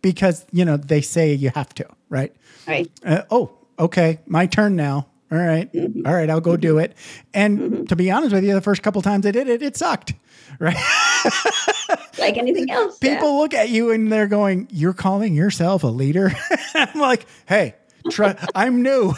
[0.00, 2.34] because, you know, they say you have to, right?
[2.66, 2.90] Right.
[3.04, 5.08] Uh, oh, okay, my turn now.
[5.32, 5.72] All right.
[5.72, 6.06] Mm-hmm.
[6.06, 6.84] All right, I'll go do mm-hmm.
[6.84, 6.96] it.
[7.32, 7.84] And mm-hmm.
[7.86, 10.14] to be honest with you, the first couple times I did it, it sucked.
[10.58, 10.76] Right?
[12.18, 12.98] Like anything else.
[13.00, 13.14] yeah.
[13.14, 16.30] People look at you and they're going, "You're calling yourself a leader?"
[16.74, 17.74] I'm like, "Hey,
[18.10, 19.14] try, I'm new.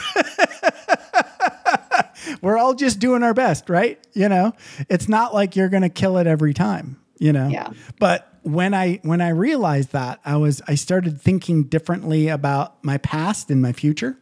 [2.41, 3.99] We're all just doing our best, right?
[4.12, 4.53] You know,
[4.89, 7.49] it's not like you're going to kill it every time, you know.
[7.49, 7.71] Yeah.
[7.99, 12.99] But when I when I realized that, I was I started thinking differently about my
[12.99, 14.19] past and my future.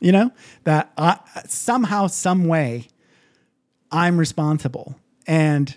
[0.00, 0.30] You know,
[0.64, 2.88] that I, somehow, some way,
[3.90, 5.74] I'm responsible, and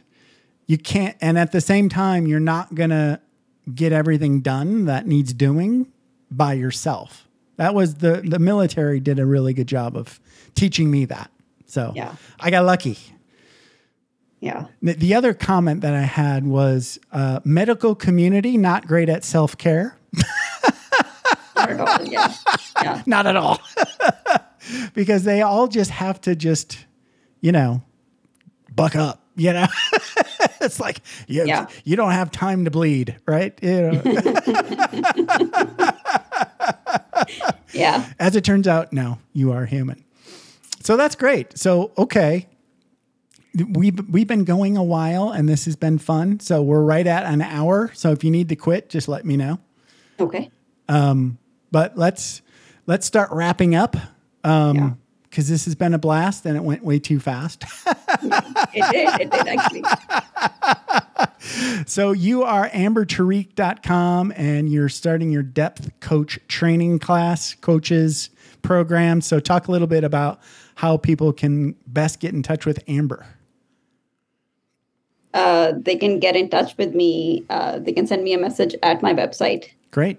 [0.68, 1.16] you can't.
[1.22, 3.22] And at the same time, you're not gonna
[3.74, 5.92] get everything done that needs doing
[6.30, 7.28] by yourself.
[7.58, 10.20] That was the the military did a really good job of
[10.56, 11.32] teaching me that.
[11.66, 12.16] So Yeah.
[12.40, 12.98] I got lucky.
[14.40, 14.68] Yeah.
[14.82, 19.58] The, the other comment that I had was uh, medical community not great at self
[19.58, 19.98] care.
[21.78, 22.06] Not at all.
[22.08, 22.34] Yeah.
[22.82, 23.04] Yeah.
[23.06, 23.60] Not at all.
[24.94, 26.86] because they all just have to just,
[27.42, 27.84] you know,
[28.76, 29.68] buck up, you know?
[30.62, 31.68] it's like you, Yeah.
[31.84, 33.58] you don't have time to bleed, right?
[33.62, 34.02] You know?
[37.74, 38.06] Yeah.
[38.20, 40.04] As it turns out, no, you are human.
[40.82, 41.58] So that's great.
[41.58, 42.48] So, okay.
[43.68, 46.40] We've we've been going a while and this has been fun.
[46.40, 47.92] So we're right at an hour.
[47.96, 49.60] So if you need to quit, just let me know.
[50.20, 50.52] Okay.
[50.88, 51.39] Um,
[51.72, 52.42] But let's
[52.88, 53.96] let's start wrapping up.
[54.44, 54.90] Um Yeah.
[55.24, 57.64] because this has been a blast and it went way too fast.
[58.74, 59.22] It did.
[59.22, 59.84] It did actually.
[61.86, 68.30] so you are ambertariq.com and you're starting your depth coach training class, coaches
[68.62, 69.22] program.
[69.22, 70.42] So talk a little bit about
[70.76, 73.26] how people can best get in touch with Amber.
[75.34, 77.46] Uh, they can get in touch with me.
[77.50, 80.18] Uh, they can send me a message at my website Great.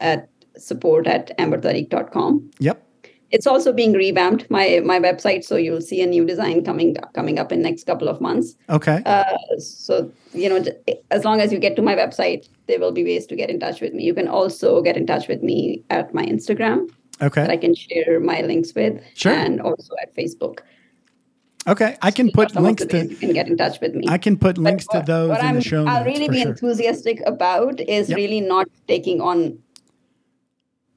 [0.00, 2.50] at support at ambertariq.com.
[2.60, 2.86] Yep.
[3.30, 7.38] It's also being revamped, my my website, so you'll see a new design coming coming
[7.38, 8.54] up in next couple of months.
[8.68, 9.00] Okay.
[9.06, 9.24] Uh,
[9.58, 10.62] so you know,
[11.10, 13.58] as long as you get to my website, there will be ways to get in
[13.58, 14.04] touch with me.
[14.04, 16.90] You can also get in touch with me at my Instagram
[17.22, 17.40] Okay.
[17.40, 19.32] that I can share my links with, Sure.
[19.32, 20.58] and also at Facebook.
[21.66, 21.96] Okay.
[22.02, 24.04] I can put links to you can get in touch with me.
[24.08, 25.86] I can put links to those what in I'm, the show.
[25.86, 26.50] I'll really be sure.
[26.50, 28.16] enthusiastic about is Yep.
[28.16, 29.58] really not taking on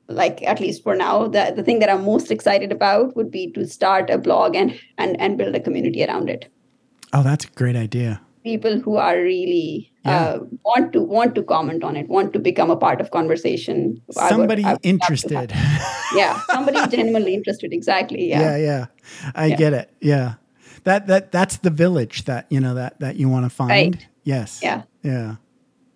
[0.08, 3.52] like at least for now the, the thing that i'm most excited about would be
[3.52, 6.48] to start a blog and and and build a community around it
[7.14, 8.22] Oh, that's a great idea.
[8.44, 10.24] people who are really Yeah.
[10.24, 13.78] uh, want to want to comment on it want to become a part of conversation
[14.18, 15.54] I would- Somebody I would interested.
[16.16, 18.86] yeah somebody genuinely interested exactly yeah yeah, yeah.
[19.34, 19.56] I Yeah.
[19.64, 19.90] get it.
[20.02, 20.34] Yeah.
[20.84, 23.72] That that that's the village that, you know, that that you want to find.
[23.96, 24.08] Right.
[24.24, 24.60] Yes.
[24.62, 24.84] Yeah.
[25.04, 25.36] Yeah.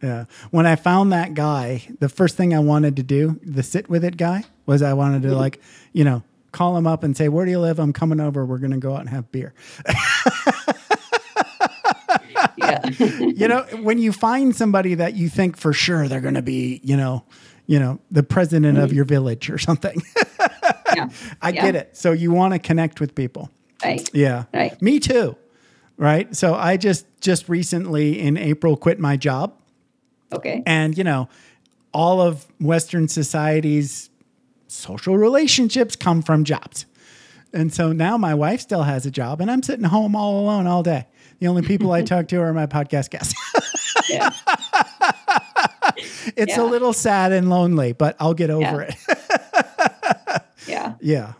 [0.01, 0.25] Yeah.
[0.51, 4.03] When I found that guy, the first thing I wanted to do, the sit with
[4.03, 5.61] it guy, was I wanted to like,
[5.93, 7.79] you know, call him up and say, "Where do you live?
[7.79, 8.45] I'm coming over.
[8.45, 9.53] We're going to go out and have beer."
[12.57, 16.41] yeah you know, when you find somebody that you think for sure they're going to
[16.41, 17.23] be, you know,
[17.67, 18.95] you know, the president of mm-hmm.
[18.97, 20.01] your village or something.
[20.95, 21.09] yeah
[21.41, 21.61] I Yeah.
[21.61, 21.97] get it.
[21.97, 23.49] So you want to connect with people.
[23.83, 24.45] right Yeah.
[24.53, 24.79] Right.
[24.81, 25.35] Me too.
[25.97, 26.35] Right.
[26.35, 29.53] So I just just recently in April quit my job
[30.33, 31.27] okay and you know
[31.93, 34.09] all of western society's
[34.67, 36.85] social relationships come from jobs.
[37.51, 40.67] And so now my wife still has a job and I'm sitting home all alone
[40.67, 41.07] all day.
[41.39, 43.33] The only people I talk to are my podcast guests.
[44.07, 44.29] yeah
[46.37, 48.89] it's a little sad and lonely, but I'll get over Yeah.
[48.89, 50.41] it.
[50.67, 51.33] yeah yeah.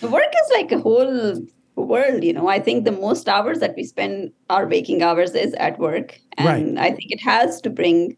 [0.00, 1.42] The work is like a whole
[1.76, 2.48] world, you know.
[2.48, 6.18] I think the most hours that we spend our waking hours is at work.
[6.38, 8.16] And I think it has to bring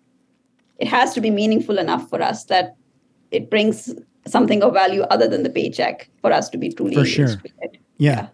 [0.78, 2.76] it has to be meaningful enough for us that
[3.30, 3.94] it brings
[4.26, 7.40] something of value other than the paycheck for us to be truly For sure.
[7.60, 7.78] it.
[7.98, 8.28] Yeah.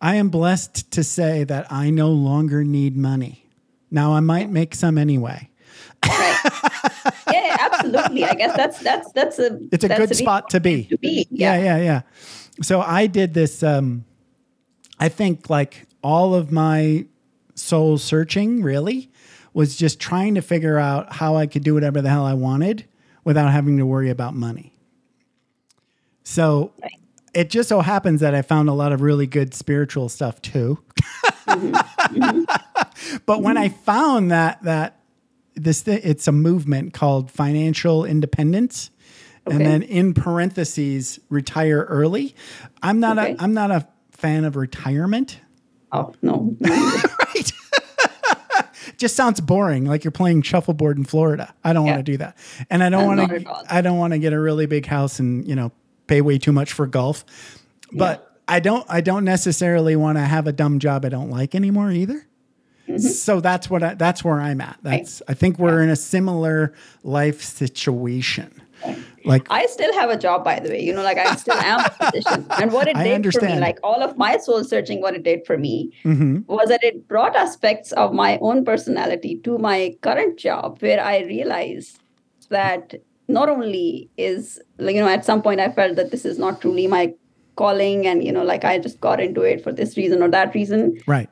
[0.00, 3.46] I am blessed to say that I no longer need money.
[3.90, 5.48] Now I might make some anyway.
[6.06, 6.38] Right.
[7.32, 8.24] yeah, absolutely.
[8.24, 10.84] I guess that's that's that's a It's a good really spot to be.
[10.84, 11.26] to be.
[11.30, 12.02] Yeah, yeah, yeah.
[12.62, 14.04] So I did this um
[15.00, 17.06] I think like all of my
[17.54, 19.10] soul searching really
[19.58, 22.84] was just trying to figure out how I could do whatever the hell I wanted
[23.24, 24.72] without having to worry about money.
[26.22, 26.70] So
[27.34, 30.78] it just so happens that I found a lot of really good spiritual stuff too.
[31.48, 31.74] Mm-hmm.
[32.08, 33.16] Mm-hmm.
[33.26, 33.78] but when I mm-hmm.
[33.80, 35.00] found that that
[35.56, 38.90] this thi- it's a movement called financial independence
[39.44, 42.34] and then in parentheses retire early.
[42.82, 43.32] I'm not Okay.
[43.32, 45.40] a I'm not a fan of retirement.
[45.90, 46.56] Oh no.
[48.98, 49.00] Right.
[49.00, 51.54] Just sounds boring, like you're playing shuffleboard in Florida.
[51.62, 51.92] I don't Yeah.
[51.92, 52.36] want to do that,
[52.68, 53.64] and I don't want to.
[53.70, 55.70] I don't want to get a really big house and you know
[56.06, 57.24] pay way too much for golf.
[57.92, 58.84] But I don't.
[58.88, 62.26] I don't necessarily want to have a dumb job I don't like anymore either.
[62.88, 62.98] Mm-hmm.
[62.98, 64.78] So that's what I, that's where I'm at.
[64.82, 66.72] That's I think we're in a similar
[67.04, 68.60] life situation.
[69.28, 70.82] Like I still have a job, by the way.
[70.82, 72.46] You know, like I still am a physician.
[72.60, 75.22] And what it I did for me, like all of my soul searching, what it
[75.22, 76.46] did for me mhm.
[76.46, 81.20] was that it brought aspects of my own personality to my current job, where I
[81.20, 82.00] realized
[82.48, 82.94] that
[83.28, 86.62] not only is, like, you know, at some point I felt that this is not
[86.62, 87.14] truly my
[87.56, 90.54] calling, and, you know, like I just got into it for this reason or that
[90.54, 90.98] reason.
[91.06, 91.28] right.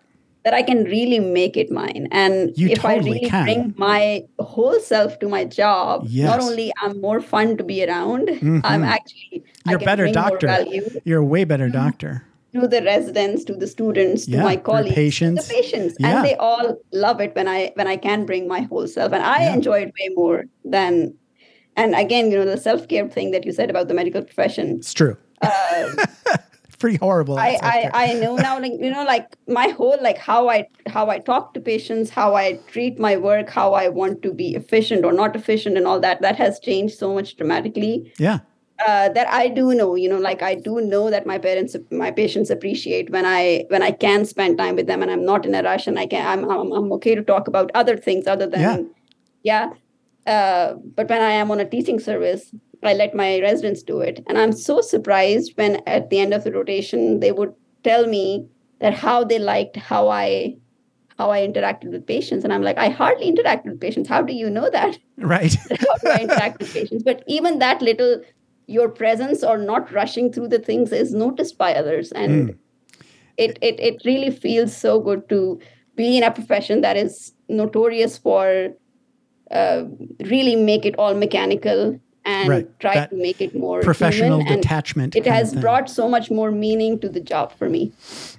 [0.47, 2.07] That I can really make it mine.
[2.13, 3.45] And You if I really can.
[3.47, 8.29] bring my whole self to my job, not only I'm more fun to be around,
[8.29, 8.61] Mhm.
[8.63, 10.65] I'm actually You're better doctor.
[11.05, 11.83] You're a way better Mm-hmm.
[11.85, 12.13] doctor.
[12.55, 15.43] to the residents, to the students, to my colleagues, patients.
[15.47, 16.07] the patients, Yeah.
[16.09, 16.69] and they all
[17.07, 19.55] love it when I when I can bring my whole self, and I Yeah.
[19.57, 20.39] enjoy it way more
[20.77, 20.93] than.
[21.83, 24.67] And again, you know, the self care thing that you said about the medical profession.
[24.79, 25.17] It's true.
[25.43, 25.91] Uh,
[26.81, 27.39] pretty horrible.
[27.39, 27.91] I, I.
[27.95, 31.55] I know now, like you know, like my whole like how I how I talk
[31.55, 35.37] to patients, how I treat my work, how I want to be efficient or not
[35.37, 38.13] efficient, and all that that has changed so much dramatically.
[38.19, 38.41] yeah.
[38.87, 42.11] Uh, that I do know, you know, like I do know that my parents, my
[42.11, 45.55] patients appreciate when I when I can spend time with them and I'm not in
[45.55, 48.47] a rush and I can I'm I'm, I'm okay to talk about other things other
[48.47, 48.83] than Yeah.
[49.43, 49.71] yeah.
[50.27, 52.53] Uh, but when I am on a teaching service,
[52.83, 56.45] I let my residents do it, and I'm so surprised when at the end of
[56.45, 57.53] the rotation they would
[57.85, 58.47] tell me
[58.81, 60.57] that how they liked how I
[61.19, 64.09] how I interacted with patients, and I'm like, I hardly interacted with patients.
[64.09, 64.99] How do you know that?
[65.17, 65.57] Right.
[65.71, 67.03] how do I interact with patients?
[67.03, 68.21] But even that little,
[68.67, 72.57] your presence or not rushing through the things is noticed by others, and Mm.
[73.39, 75.59] it, it it really feels so good to
[75.97, 78.69] be in a profession that is notorious for
[79.51, 79.85] uh,
[80.25, 82.81] really make it all mechanical and Right.
[82.81, 85.17] try That to make it more Professional detachment.
[85.17, 87.93] It has brought so much more meaning to the job for me.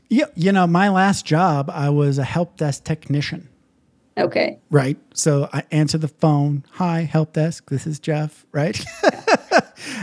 [0.09, 3.47] Yeah, you know, my last job, I was a help desk technician.
[4.17, 4.57] Okay.
[4.71, 4.97] Right.
[5.13, 6.63] So I answer the phone.
[6.73, 7.69] Hi, help desk.
[7.69, 8.45] This is Jeff.
[8.51, 8.83] Right.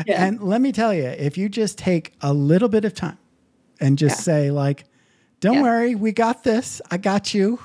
[0.06, 0.24] Yeah.
[0.24, 3.18] And let me tell you, if you just take a little bit of time
[3.80, 4.22] and just Yeah.
[4.22, 4.84] say, like,
[5.40, 5.62] don't Yeah.
[5.62, 6.80] worry, we got this.
[6.90, 7.58] I got you.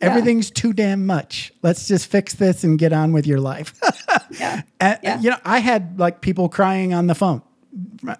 [0.00, 1.52] Everything's too damn much.
[1.62, 3.74] Let's just fix this and get on with your life.
[4.38, 4.62] Yeah.
[4.80, 5.20] And, Yeah.
[5.20, 7.42] you know, I had like people crying on the phone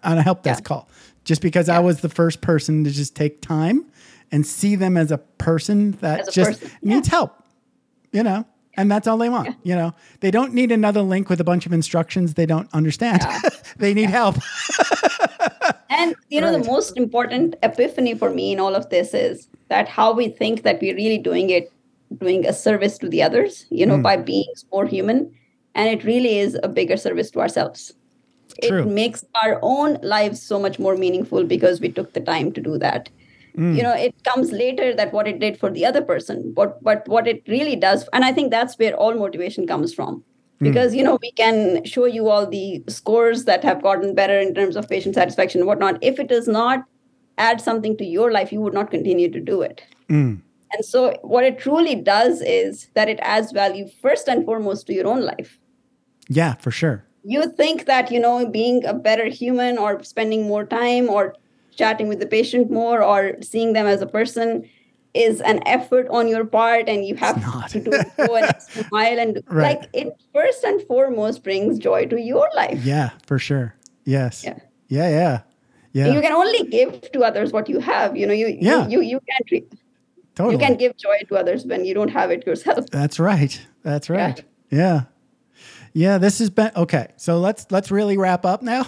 [0.03, 0.69] on a help desk Yeah.
[0.69, 0.89] call
[1.25, 3.85] just because I was the first person to just take time
[4.31, 6.95] and see them as a person that a just person, yeah.
[6.95, 7.43] needs help,
[8.13, 9.55] you know, and that's all they want.
[9.63, 13.23] You know, they don't need another link with a bunch of instructions they don't understand.
[13.77, 14.37] they need help.
[15.91, 16.63] And you know, Right.
[16.63, 20.63] the most important epiphany for me in all of this is that how we think
[20.63, 21.71] that we're really doing it,
[22.19, 24.03] doing a service to the others, you know, hmm.
[24.03, 25.31] by being more human.
[25.75, 27.93] And it really is a bigger service to ourselves.
[28.63, 28.83] True.
[28.83, 32.61] It makes our own lives so much more meaningful because we took the time to
[32.61, 33.09] do that.
[33.55, 33.75] Hmm.
[33.75, 37.07] You know, it comes later that what it did for the other person, but but
[37.07, 40.25] what it really does, and I think that's where all motivation comes from
[40.63, 44.55] because you know we can show you all the scores that have gotten better in
[44.55, 46.85] terms of patient satisfaction and whatnot if it does not
[47.39, 50.43] add something to your life you would not continue to do it Mm.
[50.73, 54.95] And so what it truly does is that it adds value first and foremost to
[54.95, 55.59] your own life
[56.29, 57.05] Yeah, for sure.
[57.25, 61.35] you think that you know being a better human or spending more time or
[61.81, 64.69] chatting with the patient more or seeing them as a person
[65.15, 67.37] is an effort on your part and you have
[67.69, 69.79] to do it go an extra mile and Right.
[69.79, 73.75] like it first and foremost brings joy to your life Yeah, for sure.
[74.05, 74.43] Yes.
[74.45, 74.59] Yeah.
[74.89, 75.09] Yeah.
[75.09, 75.39] Yeah.
[75.93, 76.13] Yeah.
[76.15, 78.89] you can only give to others what you have you know you Yeah.
[78.89, 79.65] you, you you can't
[80.35, 80.55] totally.
[80.55, 83.61] you can give joy to others when you don't have it yourself That's right.
[83.83, 84.43] That's right.
[84.71, 85.03] Yeah.
[85.95, 87.09] Yeah, this has been okay.
[87.19, 88.85] So let's let's really wrap up now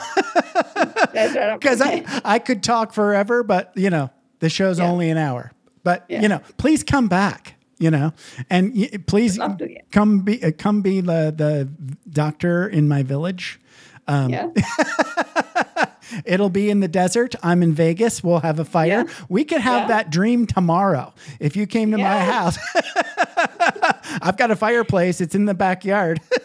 [0.72, 4.90] because I I could talk forever, but you know the show's Yeah.
[4.90, 5.52] only an hour.
[5.82, 6.22] But Yeah.
[6.22, 7.54] you know, please come back.
[7.78, 8.12] You know,
[8.48, 9.80] and y- please to, yeah.
[9.90, 11.68] come be uh, come be the the
[12.08, 13.60] doctor in my village.
[14.06, 14.50] Um, yeah
[16.24, 17.34] It'll be in the desert.
[17.42, 18.22] I'm in Vegas.
[18.22, 18.86] We'll have a fire.
[18.86, 19.04] Yeah.
[19.28, 19.88] We could have Yeah.
[19.88, 22.56] that dream tomorrow if you came to my house.
[24.22, 25.20] I've got a fireplace.
[25.20, 26.20] It's in the backyard.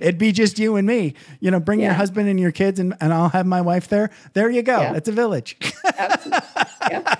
[0.00, 1.14] It'd be just you and me.
[1.40, 4.10] You know, bring your husband and your kids, and, and I'll have my wife there.
[4.32, 4.80] There you go.
[4.80, 4.94] Yeah.
[4.94, 5.56] It's a village.
[5.98, 6.40] absolutely
[6.90, 7.16] yeah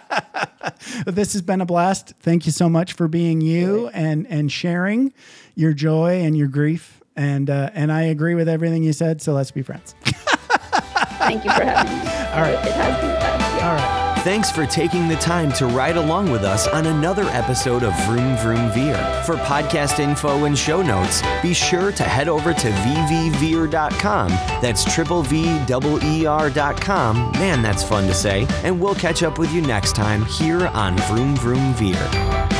[1.06, 2.14] this has been a blast.
[2.20, 5.12] Thank you so much for being you and and sharing
[5.54, 6.99] your joy and your grief.
[7.20, 9.20] And uh, and I agree with everything you said.
[9.20, 9.94] So let's be friends.
[10.04, 11.98] thank you for having me
[12.32, 12.54] All right.
[12.66, 13.40] it has been fun.
[13.58, 13.70] Yeah.
[13.70, 14.20] All right.
[14.24, 18.36] Thanks for taking the time to ride along with us on another episode of Vroom
[18.38, 18.96] Vroom Veer.
[19.26, 24.28] For podcast info and show notes, be sure to head over to vvveer.com.
[24.62, 27.32] That's triple V double ER.com.
[27.32, 28.46] Man, that's fun to say.
[28.64, 32.59] And we'll catch up with you next time here on Vroom Vroom Veer.